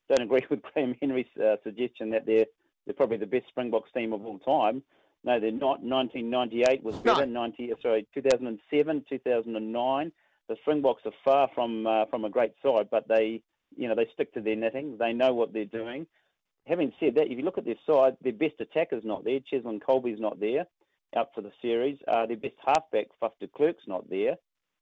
Don't 0.10 0.22
agree 0.22 0.46
with 0.50 0.62
Graham 0.62 0.96
Henry's 1.01 1.28
uh, 1.38 1.56
suggestion 1.63 2.10
that 2.12 2.25
they're 2.25 2.46
they're 2.86 2.96
probably 2.96 3.18
the 3.18 3.25
best 3.25 3.48
Springboks 3.48 3.92
team 3.92 4.13
of 4.13 4.25
all 4.25 4.39
time. 4.39 4.84
No, 5.24 5.39
they're 5.39 5.51
not. 5.51 5.84
1998 5.84 6.84
was 6.84 6.96
better. 6.96 7.25
No. 7.25 7.42
90, 7.42 7.74
sorry, 7.82 8.08
2007, 8.13 9.06
2009. 9.10 10.12
The 10.48 10.56
Springboks 10.62 11.04
are 11.06 11.12
far 11.24 11.50
from 11.54 11.86
uh, 11.86 12.06
from 12.06 12.25
a 12.25 12.30
great 12.30 12.54
side, 12.63 12.88
but 12.89 13.08
they, 13.08 13.42
you 13.75 13.88
know, 13.88 13.96
they 13.96 14.08
stick 14.13 14.34
to 14.34 14.42
their 14.42 14.56
knitting. 14.56 14.98
They 14.98 15.13
know 15.13 15.34
what 15.34 15.54
they're 15.54 15.66
doing. 15.66 16.08
Having 16.68 16.94
said 17.00 17.16
that, 17.16 17.28
if 17.28 17.38
you 17.38 17.44
look 17.44 17.58
at 17.58 17.66
their 17.66 17.75
side, 17.86 18.16
their 18.22 18.34
best 18.34 18.56
attacker's 18.60 19.04
not 19.04 19.24
there. 19.24 19.39
Cheslin 19.39 19.80
Kolbe's 19.80 20.20
not 20.20 20.39
there, 20.39 20.66
out 21.16 21.30
for 21.36 21.42
the 21.42 21.51
series. 21.62 21.98
Uh, 22.08 22.25
their 22.25 22.38
best 22.38 22.56
halfback, 22.66 23.08
Faf 23.22 23.32
de 23.39 23.48
Klerk's 23.48 23.88
not 23.88 24.10
there, 24.10 24.36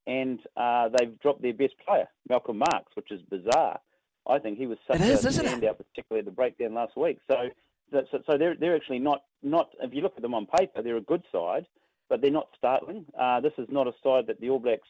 and 0.07 0.39
uh, 0.55 0.89
they've 0.97 1.19
dropped 1.19 1.41
their 1.41 1.53
best 1.53 1.75
player, 1.85 2.07
Malcolm 2.27 2.57
Marx, 2.57 2.95
which 2.95 3.11
is 3.11 3.21
bizarre. 3.29 3.79
I 4.27 4.39
think 4.39 4.57
he 4.57 4.65
was 4.65 4.77
such 4.87 4.99
it 4.99 5.03
is, 5.03 5.23
a 5.25 5.29
standout, 5.29 5.77
particularly 5.77 6.19
at 6.19 6.25
the 6.25 6.31
breakdown 6.31 6.73
last 6.73 6.97
week. 6.97 7.19
So 7.27 7.49
so, 7.91 8.03
so 8.25 8.37
they're 8.37 8.55
they're 8.55 8.75
actually 8.75 8.99
not 8.99 9.23
not. 9.43 9.69
If 9.81 9.93
you 9.93 10.01
look 10.01 10.13
at 10.15 10.21
them 10.21 10.33
on 10.33 10.45
paper, 10.45 10.81
they're 10.81 10.97
a 10.97 11.01
good 11.01 11.23
side, 11.31 11.65
but 12.09 12.21
they're 12.21 12.31
not 12.31 12.49
startling. 12.57 13.05
Uh, 13.17 13.39
this 13.39 13.53
is 13.57 13.67
not 13.69 13.87
a 13.87 13.93
side 14.03 14.27
that 14.27 14.41
the 14.41 14.49
All 14.49 14.59
Blacks 14.59 14.87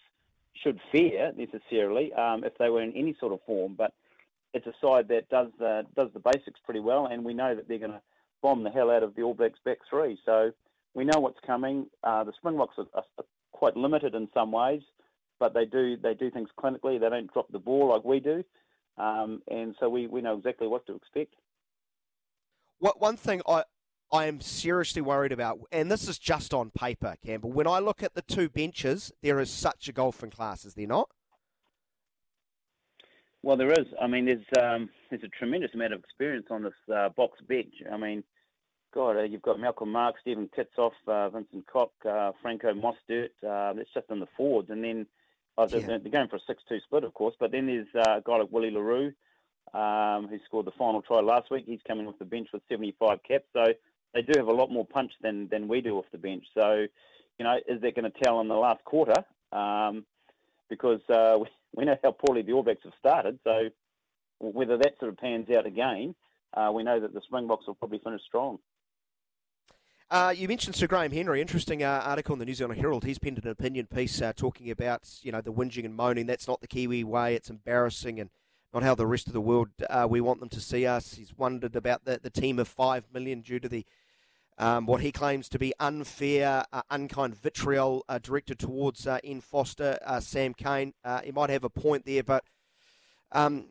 should 0.63 0.79
fear 0.91 1.31
necessarily 1.35 2.11
um, 2.13 2.43
if 2.43 2.57
they 2.57 2.69
were 2.69 2.81
in 2.81 2.93
any 2.93 3.15
sort 3.19 3.33
of 3.33 3.39
form. 3.45 3.75
But 3.77 3.93
it's 4.53 4.65
a 4.65 4.73
side 4.81 5.07
that 5.09 5.29
does 5.29 5.49
uh, 5.63 5.83
does 5.95 6.09
the 6.13 6.19
basics 6.19 6.59
pretty 6.63 6.79
well, 6.79 7.07
and 7.07 7.23
we 7.23 7.33
know 7.33 7.55
that 7.55 7.67
they're 7.67 7.77
going 7.77 7.91
to 7.91 8.01
bomb 8.41 8.63
the 8.63 8.69
hell 8.69 8.91
out 8.91 9.03
of 9.03 9.15
the 9.15 9.21
All 9.21 9.33
Blacks 9.33 9.59
back 9.63 9.77
three. 9.89 10.17
So 10.25 10.51
we 10.93 11.05
know 11.05 11.19
what's 11.19 11.39
coming. 11.45 11.87
Uh, 12.03 12.23
the 12.23 12.33
Springboks 12.33 12.75
are, 12.77 12.87
are, 12.95 13.03
quite 13.51 13.75
limited 13.75 14.13
in 14.13 14.27
some 14.35 14.51
ways, 14.51 14.81
but 15.39 15.53
they 15.53 15.65
do 15.65 15.97
they 15.97 16.13
do 16.13 16.31
things 16.31 16.49
clinically. 16.59 16.99
They 16.99 17.09
don't 17.09 17.31
drop 17.31 17.51
the 17.51 17.59
ball 17.59 17.89
like 17.89 18.03
we 18.03 18.19
do, 18.19 18.43
um, 18.97 19.41
and 19.49 19.75
so 19.79 19.89
we, 19.89 20.07
we 20.07 20.21
know 20.21 20.37
exactly 20.37 20.67
what 20.67 20.85
to 20.87 20.95
expect. 20.95 21.33
What 22.79 23.01
one 23.01 23.17
thing 23.17 23.41
I 23.47 23.63
I 24.11 24.25
am 24.25 24.39
seriously 24.39 25.01
worried 25.01 25.31
about, 25.31 25.59
and 25.71 25.91
this 25.91 26.07
is 26.07 26.17
just 26.17 26.53
on 26.53 26.69
paper, 26.71 27.15
Campbell. 27.25 27.51
When 27.51 27.67
I 27.67 27.79
look 27.79 28.01
at 28.01 28.13
the 28.13 28.21
two 28.21 28.49
benches, 28.49 29.11
there 29.21 29.39
is 29.39 29.49
such 29.49 29.89
a 29.89 29.91
golfing 29.91 30.29
class, 30.29 30.63
is 30.63 30.75
there 30.75 30.87
not? 30.87 31.09
Well, 33.43 33.57
there 33.57 33.71
is. 33.71 33.87
I 34.01 34.07
mean, 34.07 34.25
there's 34.25 34.45
um, 34.59 34.89
there's 35.09 35.23
a 35.23 35.29
tremendous 35.29 35.71
amount 35.73 35.93
of 35.93 35.99
experience 35.99 36.47
on 36.49 36.63
this 36.63 36.73
uh, 36.89 37.09
Boks 37.17 37.45
bench. 37.47 37.73
I 37.91 37.97
mean, 37.97 38.23
God, 38.93 39.17
uh, 39.17 39.23
you've 39.23 39.41
got 39.41 39.59
Malcolm 39.59 39.91
Marx, 39.91 40.19
Steven 40.21 40.49
Kitshoff, 40.57 40.91
uh, 41.07 41.29
Vincent 41.29 41.65
Koch, 41.67 41.91
uh, 42.09 42.31
Franco 42.41 42.73
Mostert. 42.73 43.29
Uh, 43.47 43.73
that's 43.73 43.93
just 43.93 44.09
in 44.09 44.19
the 44.19 44.27
forwards, 44.35 44.69
and 44.69 44.83
then 44.83 45.05
uh, 45.57 45.67
yeah. 45.71 45.79
they're, 45.79 45.99
going 45.99 46.27
for 46.27 46.35
a 46.37 46.41
six-two 46.47 46.79
split, 46.85 47.03
of 47.03 47.13
course. 47.13 47.35
But 47.39 47.51
then 47.51 47.67
there's 47.67 47.87
uh, 47.95 48.17
a 48.17 48.21
guy 48.21 48.37
like 48.37 48.51
Willie 48.51 48.71
le 48.71 48.81
Roux, 48.81 49.11
um, 49.73 50.27
who 50.27 50.37
scored 50.45 50.65
the 50.65 50.71
final 50.77 51.01
try 51.01 51.19
last 51.19 51.49
week. 51.51 51.65
He's 51.65 51.79
coming 51.87 52.07
off 52.07 52.19
the 52.19 52.25
bench 52.25 52.49
with 52.53 52.61
75 52.69 53.19
caps. 53.27 53.45
So 53.53 53.65
they 54.13 54.21
do 54.21 54.37
have 54.37 54.47
a 54.47 54.53
lot 54.53 54.71
more 54.71 54.85
punch 54.85 55.11
than, 55.21 55.47
than 55.49 55.67
we 55.67 55.81
do 55.81 55.97
off 55.97 56.05
the 56.11 56.17
bench. 56.17 56.45
So, 56.53 56.85
you 57.37 57.45
know, 57.45 57.57
is 57.67 57.81
that 57.81 57.95
going 57.95 58.11
to 58.11 58.19
tell 58.23 58.39
in 58.41 58.47
the 58.47 58.55
last 58.55 58.83
quarter? 58.83 59.23
Um, 59.51 60.05
because 60.69 61.01
uh, 61.09 61.37
we, 61.39 61.47
we 61.75 61.85
know 61.85 61.97
how 62.03 62.11
poorly 62.11 62.41
the 62.41 62.53
All 62.53 62.63
Blacks 62.63 62.83
have 62.83 62.93
started. 62.99 63.39
So 63.43 63.69
whether 64.39 64.77
that 64.77 64.99
sort 64.99 65.09
of 65.09 65.17
pans 65.17 65.49
out 65.49 65.65
again, 65.65 66.15
uh, 66.53 66.71
we 66.73 66.83
know 66.83 66.99
that 66.99 67.13
the 67.13 67.21
Springboks 67.21 67.67
will 67.67 67.75
probably 67.75 67.99
finish 67.99 68.21
strong. 68.25 68.59
Uh, 70.09 70.33
you 70.35 70.47
mentioned 70.47 70.73
Sir 70.73 70.87
Graham 70.87 71.11
Henry. 71.11 71.41
Interesting 71.41 71.83
uh, 71.83 72.01
article 72.05 72.31
in 72.31 72.39
the 72.39 72.45
New 72.45 72.53
Zealand 72.53 72.79
Herald. 72.79 73.03
He's 73.03 73.19
penned 73.19 73.43
an 73.43 73.49
opinion 73.49 73.87
piece 73.87 74.21
uh, 74.21 74.31
talking 74.33 74.71
about 74.71 75.01
you 75.21 75.33
know 75.33 75.41
the 75.41 75.51
whinging 75.51 75.83
and 75.83 75.93
moaning. 75.93 76.25
That's 76.25 76.47
not 76.47 76.61
the 76.61 76.67
Kiwi 76.67 77.03
way. 77.03 77.35
It's 77.35 77.49
embarrassing 77.49 78.17
and 78.17 78.29
not 78.73 78.83
how 78.83 78.95
the 78.95 79.05
rest 79.05 79.27
of 79.27 79.33
the 79.33 79.41
world 79.41 79.67
uh, 79.89 80.07
we 80.09 80.21
want 80.21 80.39
them 80.39 80.47
to 80.47 80.61
see 80.61 80.85
us. 80.85 81.15
He's 81.15 81.37
wondered 81.37 81.75
about 81.75 82.05
the, 82.05 82.21
the 82.23 82.29
team 82.29 82.57
of 82.57 82.69
five 82.69 83.03
million 83.11 83.41
due 83.41 83.59
to 83.59 83.67
the 83.67 83.85
um, 84.57 84.85
what 84.85 85.01
he 85.01 85.11
claims 85.11 85.49
to 85.49 85.59
be 85.59 85.73
unfair, 85.77 86.63
uh, 86.71 86.83
unkind 86.89 87.35
vitriol 87.35 88.05
uh, 88.07 88.17
directed 88.17 88.59
towards 88.59 89.05
uh, 89.07 89.19
Ian 89.25 89.41
Foster, 89.41 89.99
Sam 90.21 90.53
Cane. 90.53 90.93
He 91.25 91.31
might 91.33 91.49
have 91.49 91.65
a 91.65 91.69
point 91.69 92.05
there, 92.05 92.23
but 92.23 92.45
um, 93.33 93.65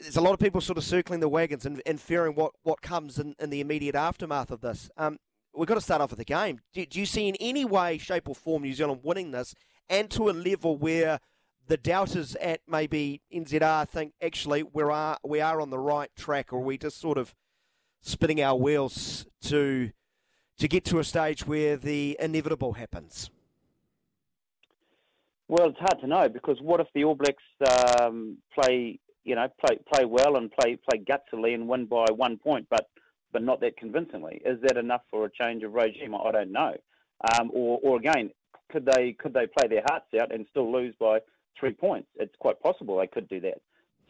there's 0.00 0.16
a 0.16 0.22
lot 0.22 0.32
of 0.32 0.40
people 0.40 0.62
sort 0.62 0.78
of 0.78 0.84
circling 0.84 1.20
the 1.20 1.28
wagons 1.28 1.66
and, 1.66 1.82
and 1.84 2.00
fearing 2.00 2.34
what, 2.34 2.54
what 2.62 2.80
comes 2.80 3.18
in, 3.18 3.36
in 3.38 3.50
the 3.50 3.60
immediate 3.60 3.94
aftermath 3.94 4.50
of 4.50 4.62
this. 4.62 4.90
Um, 4.96 5.18
we've 5.54 5.68
got 5.68 5.74
to 5.74 5.80
start 5.80 6.00
off 6.00 6.10
with 6.10 6.18
the 6.18 6.24
game. 6.24 6.60
Do, 6.72 6.84
do 6.86 6.98
you 7.00 7.06
see 7.06 7.28
in 7.28 7.36
any 7.36 7.64
way, 7.64 7.98
shape, 7.98 8.28
or 8.28 8.34
form 8.34 8.62
New 8.62 8.72
Zealand 8.72 9.00
winning 9.02 9.30
this 9.30 9.54
and 9.88 10.10
to 10.10 10.30
a 10.30 10.32
level 10.32 10.76
where 10.76 11.20
the 11.66 11.76
doubters 11.76 12.34
at 12.36 12.60
maybe 12.66 13.20
NZR 13.32 13.88
think 13.88 14.14
actually 14.20 14.62
we 14.62 14.82
are 14.82 15.18
we 15.24 15.40
are 15.40 15.60
on 15.60 15.70
the 15.70 15.78
right 15.78 16.10
track, 16.16 16.52
or 16.52 16.60
we 16.60 16.78
just 16.78 17.00
sort 17.00 17.18
of 17.18 17.34
spinning 18.00 18.42
our 18.42 18.56
wheels 18.56 19.26
to 19.42 19.90
to 20.58 20.68
get 20.68 20.84
to 20.86 20.98
a 20.98 21.04
stage 21.04 21.46
where 21.46 21.76
the 21.76 22.16
inevitable 22.20 22.74
happens? 22.74 23.30
Well, 25.48 25.68
it's 25.68 25.78
hard 25.78 26.00
to 26.00 26.06
know 26.06 26.28
because 26.28 26.58
what 26.60 26.80
if 26.80 26.86
the 26.94 27.04
All 27.04 27.14
Blacks 27.14 27.42
um, 28.00 28.38
play, 28.54 28.98
you 29.24 29.34
know, 29.34 29.48
play 29.64 29.78
play 29.92 30.04
well 30.04 30.36
and 30.36 30.50
play 30.50 30.78
play 30.88 31.04
gutsily 31.04 31.54
and 31.54 31.68
win 31.68 31.86
by 31.86 32.06
one 32.10 32.38
point, 32.38 32.66
but 32.70 32.88
but 33.32 33.42
not 33.42 33.60
that 33.60 33.76
convincingly? 33.76 34.42
Is 34.44 34.58
that 34.62 34.76
enough 34.76 35.02
for 35.10 35.24
a 35.24 35.30
change 35.30 35.62
of 35.62 35.72
regime? 35.72 36.14
I 36.14 36.30
don't 36.30 36.52
know. 36.52 36.74
Um, 37.32 37.50
or 37.52 37.78
or 37.82 37.96
again, 37.96 38.30
could 38.70 38.86
they 38.86 39.12
could 39.12 39.34
they 39.34 39.46
play 39.46 39.68
their 39.68 39.82
hearts 39.88 40.06
out 40.20 40.34
and 40.34 40.46
still 40.50 40.72
lose 40.72 40.94
by 40.98 41.20
three 41.58 41.72
points. 41.72 42.08
It's 42.16 42.34
quite 42.38 42.60
possible 42.60 42.98
they 42.98 43.06
could 43.06 43.28
do 43.28 43.40
that. 43.40 43.60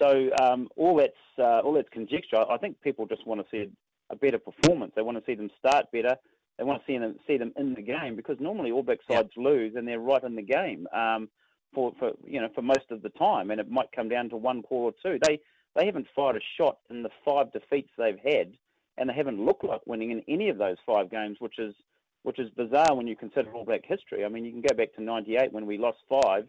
So 0.01 0.31
um, 0.43 0.69
all 0.77 0.97
that's 0.97 1.13
uh, 1.39 1.61
all 1.61 1.75
that's 1.75 1.89
conjecture. 1.91 2.45
I 2.51 2.57
think 2.59 2.81
people 2.81 3.07
just 3.07 3.27
want 3.27 3.41
to 3.41 3.47
see 3.51 3.71
a, 4.11 4.17
better 4.17 4.39
performance. 4.39 4.93
They 4.95 5.03
want 5.03 5.19
to 5.19 5.25
see 5.25 5.35
them 5.35 5.51
start 5.59 5.87
better. 5.93 6.17
They 6.59 6.65
want 6.65 6.81
to 6.81 6.93
see 6.93 6.99
them 6.99 7.17
see 7.27 7.37
them 7.37 7.53
in 7.57 7.75
the 7.75 7.83
game 7.83 8.17
because 8.17 8.37
normally 8.41 8.71
all 8.71 8.83
big 8.83 8.99
sides 9.11 9.31
yeah. 9.37 9.45
lose 9.45 9.75
and 9.77 9.87
they're 9.87 10.01
right 10.01 10.23
in 10.23 10.37
the 10.37 10.43
game 10.43 10.87
um, 10.95 11.29
for, 11.75 11.93
for 11.99 12.13
you 12.25 12.41
know 12.41 12.49
for 12.55 12.63
most 12.63 12.91
of 12.91 13.03
the 13.03 13.11
time, 13.11 13.51
and 13.51 13.61
it 13.61 13.71
might 13.71 13.93
come 13.95 14.09
down 14.09 14.29
to 14.31 14.37
one 14.37 14.63
call 14.63 14.85
or 14.85 14.93
two. 15.03 15.19
They 15.23 15.41
they 15.77 15.87
haven't 15.87 16.07
fired 16.15 16.37
a 16.37 16.41
shot 16.59 16.79
in 16.91 17.03
the 17.03 17.11
five 17.25 17.53
defeats 17.53 17.91
they've 17.97 18.19
had, 18.25 18.53
and 18.99 19.09
they 19.09 19.15
haven't 19.15 19.45
looked 19.45 19.65
like 19.65 19.81
winning 19.87 20.11
in 20.11 20.23
any 20.29 20.49
of 20.49 20.59
those 20.59 20.77
five 20.87 21.11
games, 21.11 21.37
which 21.41 21.59
is 21.59 21.75
which 22.23 22.39
is 22.39 22.51
bizarre 22.51 22.95
when 22.95 23.09
you 23.09 23.17
consider 23.17 23.53
All 23.53 23.65
Black 23.65 23.85
history. 23.85 24.25
I 24.25 24.29
mean, 24.29 24.45
you 24.45 24.53
can 24.53 24.61
go 24.61 24.77
back 24.77 24.95
to 24.95 25.03
'98 25.03 25.53
when 25.53 25.67
we 25.67 25.79
lost 25.79 25.99
five 26.09 26.47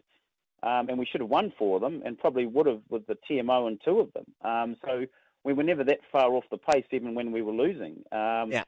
um, 0.64 0.88
and 0.88 0.98
we 0.98 1.06
should 1.06 1.20
have 1.20 1.30
won 1.30 1.52
four 1.58 1.76
of 1.76 1.82
them, 1.82 2.02
and 2.04 2.18
probably 2.18 2.46
would 2.46 2.66
have 2.66 2.80
with 2.88 3.06
the 3.06 3.18
TMO 3.30 3.68
and 3.68 3.78
two 3.84 4.00
of 4.00 4.12
them. 4.14 4.24
Um, 4.42 4.76
so 4.84 5.04
we 5.44 5.52
were 5.52 5.62
never 5.62 5.84
that 5.84 5.98
far 6.10 6.32
off 6.32 6.44
the 6.50 6.56
pace, 6.56 6.86
even 6.90 7.14
when 7.14 7.32
we 7.32 7.42
were 7.42 7.52
losing. 7.52 8.02
Um, 8.12 8.50
yeah. 8.50 8.64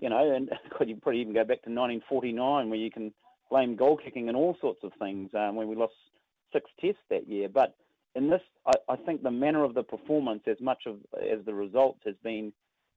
You 0.00 0.08
know, 0.08 0.34
and 0.34 0.50
could 0.70 0.88
you 0.88 0.96
probably 0.96 1.20
even 1.20 1.34
go 1.34 1.44
back 1.44 1.62
to 1.64 1.70
1949, 1.70 2.70
where 2.70 2.78
you 2.78 2.90
can 2.90 3.12
blame 3.50 3.76
goal 3.76 3.98
kicking 4.02 4.28
and 4.28 4.36
all 4.36 4.56
sorts 4.60 4.80
of 4.82 4.92
things 4.98 5.30
um, 5.34 5.54
when 5.54 5.68
we 5.68 5.76
lost 5.76 5.92
six 6.52 6.70
tests 6.80 7.02
that 7.10 7.28
year. 7.28 7.48
But 7.48 7.76
in 8.14 8.30
this, 8.30 8.40
I, 8.66 8.72
I 8.88 8.96
think 8.96 9.22
the 9.22 9.30
manner 9.30 9.64
of 9.64 9.74
the 9.74 9.82
performance, 9.82 10.44
as 10.46 10.60
much 10.60 10.84
of 10.86 10.96
as 11.30 11.44
the 11.44 11.52
results, 11.52 12.00
has 12.06 12.14
been 12.22 12.54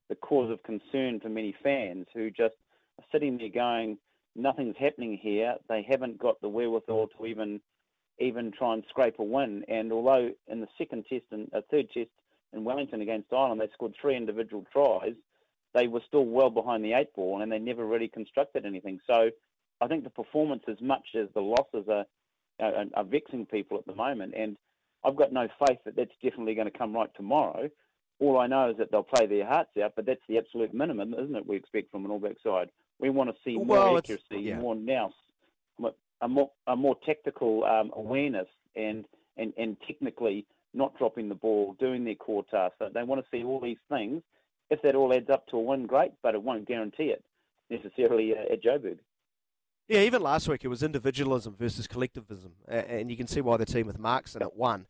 the 0.10 0.16
cause 0.16 0.52
of 0.52 0.64
concern 0.64 1.20
for 1.20 1.30
many 1.30 1.56
fans 1.64 2.08
who 2.14 2.30
just 2.30 2.56
are 3.00 3.06
sitting 3.12 3.38
there 3.38 3.50
going, 3.50 3.98
nothing's 4.36 4.76
happening 4.80 5.18
here. 5.22 5.56
They 5.68 5.86
haven't 5.88 6.20
got 6.20 6.40
the 6.42 6.50
wherewithal 6.50 7.10
to 7.18 7.26
even 7.26 7.60
even 8.20 8.52
try 8.52 8.74
and 8.74 8.84
scrape 8.90 9.20
a 9.20 9.24
win. 9.24 9.64
And 9.68 9.92
although 9.92 10.32
in 10.48 10.60
the 10.60 10.68
second 10.78 11.06
test 11.08 11.26
and 11.32 11.50
a 11.54 11.62
third 11.62 11.88
test 11.94 12.10
in 12.52 12.64
Wellington 12.64 13.02
against 13.02 13.32
Ireland, 13.32 13.62
they 13.62 13.70
scored 13.74 13.94
three 14.02 14.16
individual 14.16 14.66
tries, 14.74 15.14
they 15.76 15.88
were 15.88 16.02
still 16.08 16.26
well 16.26 16.50
behind 16.50 16.84
the 16.84 16.94
eight 16.94 17.14
ball 17.14 17.42
and 17.42 17.52
they 17.52 17.60
never 17.60 17.86
really 17.86 18.08
constructed 18.08 18.66
anything. 18.66 19.00
So 19.06 19.30
I 19.82 19.88
think 19.88 20.04
the 20.04 20.10
performance, 20.10 20.64
as 20.68 20.82
much 20.82 21.10
as 21.16 21.28
the 21.36 21.42
losses 21.42 21.88
are, 21.90 22.06
are, 22.60 22.86
are 22.96 23.04
vexing 23.04 23.46
people 23.46 23.78
at 23.78 23.86
the 23.86 23.94
moment, 23.94 24.34
and 24.36 24.58
I've 25.06 25.16
got 25.16 25.32
no 25.32 25.48
faith 25.68 25.78
that 25.86 25.96
that's 25.96 26.12
definitely 26.24 26.56
going 26.56 26.72
to 26.72 26.78
come 26.78 26.94
right 26.94 27.10
tomorrow. 27.16 27.70
All 28.20 28.40
I 28.40 28.48
know 28.48 28.72
is 28.72 28.78
that 28.78 28.92
they'll 28.92 29.04
play 29.04 29.28
their 29.28 29.46
hearts 29.46 29.70
out, 29.84 29.94
but 29.96 30.06
that's 30.06 30.22
the 30.28 30.38
absolute 30.38 30.74
minimum, 30.74 31.14
isn't 31.14 31.36
it? 31.36 31.46
We 31.46 31.56
expect 31.56 31.92
from 31.92 32.06
an 32.06 32.12
All 32.12 32.20
Black 32.20 32.38
side. 32.44 32.70
We 33.00 33.12
want 33.12 33.30
to 33.30 33.36
see 33.46 33.58
well, 33.58 33.90
more 33.90 33.98
accuracy, 34.00 34.40
yeah. 34.40 34.58
more 34.58 34.76
nous, 34.76 35.14
a 36.22 36.28
more 36.28 36.50
a 36.66 36.76
more 36.76 36.96
tactical 37.06 37.64
um, 37.66 37.92
awareness 37.96 38.48
and, 38.76 39.06
and 39.38 39.54
and 39.58 39.78
technically 39.86 40.46
not 40.74 40.98
dropping 40.98 41.30
the 41.30 41.36
ball, 41.36 41.76
doing 41.80 42.04
their 42.04 42.16
core 42.16 42.44
task. 42.50 42.74
So 42.80 42.90
they 42.94 43.04
want 43.04 43.22
to 43.22 43.28
see 43.32 43.44
all 43.44 43.60
these 43.60 43.78
things. 43.90 44.22
If 44.70 44.82
that 44.82 44.96
all 44.96 45.14
adds 45.14 45.30
up 45.30 45.48
to 45.48 45.58
a 45.58 45.62
win, 45.62 45.86
great, 45.86 46.12
but 46.22 46.36
it 46.36 46.44
won't 46.44 46.68
guarantee 46.68 47.06
it 47.06 47.24
necessarily 47.70 48.34
uh, 48.34 48.54
at 48.54 48.64
Joburg. 48.64 48.98
Yeah, 49.88 50.02
even 50.02 50.22
last 50.22 50.50
week 50.50 50.66
it 50.66 50.68
was 50.68 50.84
individualism 50.84 51.56
versus 51.58 51.88
collectivism, 51.88 52.52
and 52.68 53.10
you 53.10 53.16
can 53.16 53.28
see 53.28 53.40
why 53.40 53.56
the 53.56 53.66
team 53.66 53.88
with 53.88 53.98
Marx 53.98 54.36
in 54.36 54.42
it 54.42 54.56
won. 54.56 54.86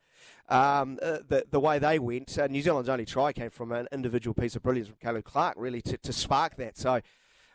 Um, 0.49 0.97
uh, 1.01 1.19
the 1.27 1.45
the 1.49 1.59
way 1.59 1.79
they 1.79 1.99
went, 1.99 2.37
uh, 2.37 2.47
New 2.47 2.61
Zealand's 2.61 2.89
only 2.89 3.05
try 3.05 3.33
came 3.33 3.49
from 3.49 3.71
an 3.71 3.87
individual 3.91 4.33
piece 4.33 4.55
of 4.55 4.63
brilliance 4.63 4.87
from 4.87 4.97
Caleb 5.01 5.25
Clarke, 5.25 5.55
really 5.57 5.81
to, 5.81 5.97
to 5.97 6.13
spark 6.13 6.55
that. 6.57 6.77
So 6.77 7.01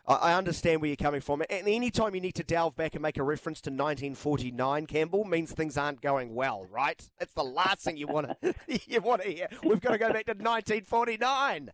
I 0.05 0.33
understand 0.33 0.81
where 0.81 0.89
you're 0.89 0.97
coming 0.97 1.21
from. 1.21 1.43
And 1.49 1.65
any 1.65 1.89
time 1.89 2.13
you 2.13 2.19
need 2.19 2.35
to 2.35 2.43
delve 2.43 2.75
back 2.75 2.93
and 2.93 3.01
make 3.01 3.17
a 3.17 3.23
reference 3.23 3.61
to 3.61 3.69
1949, 3.69 4.85
Campbell, 4.85 5.23
means 5.23 5.53
things 5.53 5.77
aren't 5.77 6.01
going 6.01 6.35
well, 6.35 6.67
right? 6.69 7.01
That's 7.19 7.33
the 7.33 7.43
last 7.43 7.79
thing 7.79 7.95
you 7.95 8.07
want 8.07 8.27
to 8.41 8.53
you 8.87 8.99
want 8.99 9.21
to 9.21 9.29
hear. 9.29 9.47
We've 9.63 9.79
got 9.79 9.91
to 9.91 9.97
go 9.97 10.11
back 10.11 10.25
to 10.25 10.33
1949. 10.33 11.71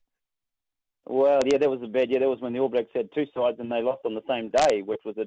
Well, 1.08 1.40
yeah, 1.52 1.58
that 1.58 1.70
was 1.72 1.82
a 1.82 1.88
bad. 1.88 2.12
Yeah, 2.12 2.20
that 2.20 2.30
was 2.30 2.40
when 2.40 2.54
the 2.54 2.60
All 2.60 2.70
Blacks 2.70 2.92
had 2.94 3.10
two 3.16 3.26
sides 3.34 3.58
and 3.60 3.72
they 3.72 3.82
lost 3.82 4.02
on 4.06 4.14
the 4.14 4.22
same 4.28 4.50
day, 4.50 4.84
which 4.84 5.02
was 5.04 5.18
a, 5.18 5.26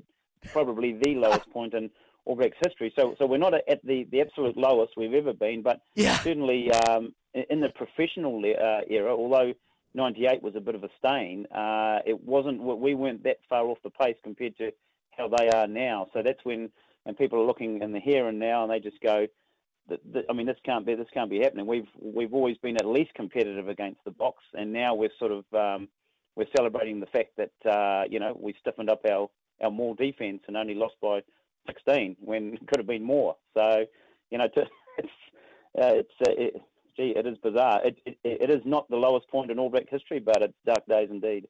probably 0.51 0.93
the 0.93 1.17
lowest 1.17 1.51
point 1.51 1.75
in 1.75 1.91
All 2.25 2.37
Blacks 2.37 2.57
history. 2.65 2.93
So, 2.97 3.15
so 3.19 3.27
we're 3.27 3.39
not 3.39 3.55
at 3.55 3.85
the, 3.85 4.07
the 4.11 4.21
absolute 4.21 4.57
lowest 4.57 4.93
we've 4.97 5.15
ever 5.15 5.33
been, 5.33 5.63
but 5.63 5.81
yeah. 5.95 6.19
certainly 6.19 6.71
um, 6.71 7.15
in 7.35 7.61
the 7.61 7.71
professional 7.71 8.39
uh, 8.39 8.81
era, 8.89 9.15
although 9.15 9.53
98 9.95 10.43
was 10.43 10.55
a 10.57 10.61
bit 10.61 10.75
of 10.75 10.85
a 10.85 10.89
stain. 10.99 11.47
Uh, 11.47 11.99
it 12.07 12.23
wasn't. 12.23 12.63
We 12.63 12.95
weren't 12.95 13.25
that 13.25 13.39
far 13.49 13.67
off 13.67 13.79
the 13.83 13.91
pace 13.91 14.17
compared 14.23 14.57
to 14.59 14.71
how 15.17 15.29
they 15.29 15.51
are 15.51 15.67
now. 15.67 16.07
So 16.15 16.23
that's 16.23 16.43
when, 16.45 16.71
and 17.07 17.17
people 17.17 17.41
are 17.41 17.47
looking 17.47 17.83
in 17.83 17.93
the 17.93 18.01
here 18.01 18.29
and 18.29 18.39
now, 18.39 18.63
and 18.63 18.73
they 18.73 18.81
just 18.81 19.01
go, 19.01 19.27
I 19.91 20.33
mean, 20.33 20.47
this 20.47 20.57
can't 20.65 20.87
be. 20.87 20.95
This 20.95 21.09
can't 21.13 21.31
be 21.31 21.41
happening. 21.41 21.67
We've 21.67 21.89
we've 22.01 22.33
always 22.33 22.57
been 22.59 22.77
at 22.77 22.87
least 22.87 23.15
competitive 23.15 23.69
against 23.69 24.03
the 24.05 24.13
Boks, 24.13 24.47
and 24.55 24.73
now 24.73 24.95
we're 24.95 25.11
sort 25.19 25.33
of 25.33 25.45
um, 25.53 25.89
we're 26.37 26.47
celebrating 26.57 27.01
the 27.01 27.07
fact 27.07 27.37
that 27.37 27.71
uh, 27.71 28.05
you 28.09 28.21
know 28.21 28.37
we 28.39 28.55
stiffened 28.61 28.89
up 28.89 29.05
our 29.11 29.29
our 29.61 29.71
Maul 29.71 29.95
defence 29.95 30.43
and 30.47 30.57
only 30.57 30.75
lost 30.75 30.95
by 31.03 31.21
16 31.67 32.17
when 32.21 32.55
it 32.55 32.67
could 32.67 32.79
have 32.79 32.87
been 32.87 33.03
more. 33.03 33.37
So, 33.55 33.85
you 34.31 34.39
know, 34.39 34.49
to, 34.55 34.63
it's 34.99 35.09
uh, 35.81 35.95
it's 35.95 36.13
uh, 36.21 36.33
it, 36.37 36.55
gee, 36.97 37.15
it 37.17 37.27
is 37.27 37.39
bizarre. 37.39 37.81
It, 37.85 37.97
it, 38.05 38.19
it 38.25 38.51
is 38.51 38.63
not 38.65 38.89
the 38.91 38.97
lowest 38.97 39.29
point 39.29 39.51
in 39.51 39.59
All 39.59 39.71
Black 39.71 39.89
history, 39.89 40.21
but 40.21 40.43
it's 40.43 40.55
dark 40.67 40.87
days 40.87 41.09
indeed. 41.11 41.47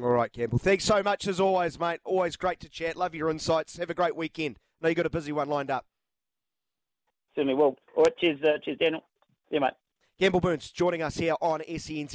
All 0.00 0.10
right, 0.10 0.32
Campbell. 0.32 0.58
Thanks 0.58 0.84
so 0.84 1.02
much 1.02 1.26
as 1.26 1.40
always, 1.40 1.78
mate. 1.78 2.00
Always 2.04 2.36
great 2.36 2.60
to 2.60 2.68
chat. 2.68 2.96
Love 2.96 3.14
your 3.14 3.28
insights. 3.28 3.76
Have 3.78 3.90
a 3.90 3.94
great 3.94 4.14
weekend. 4.14 4.56
I 4.80 4.86
know 4.86 4.88
you 4.90 4.94
got 4.94 5.06
a 5.06 5.10
busy 5.10 5.32
one 5.32 5.48
lined 5.48 5.70
up. 5.70 5.84
Certainly 7.34 7.54
will. 7.54 7.76
All 7.96 8.04
right, 8.04 8.16
cheers, 8.18 8.38
uh, 8.44 8.58
cheers, 8.64 8.78
Daniel. 8.78 9.02
See 9.48 9.56
you, 9.56 9.60
mate. 9.60 9.72
Campbell 10.18 10.40
Burnes 10.40 10.70
joining 10.70 11.02
us 11.02 11.16
here 11.16 11.34
on 11.40 11.60
SENZ 11.60 12.14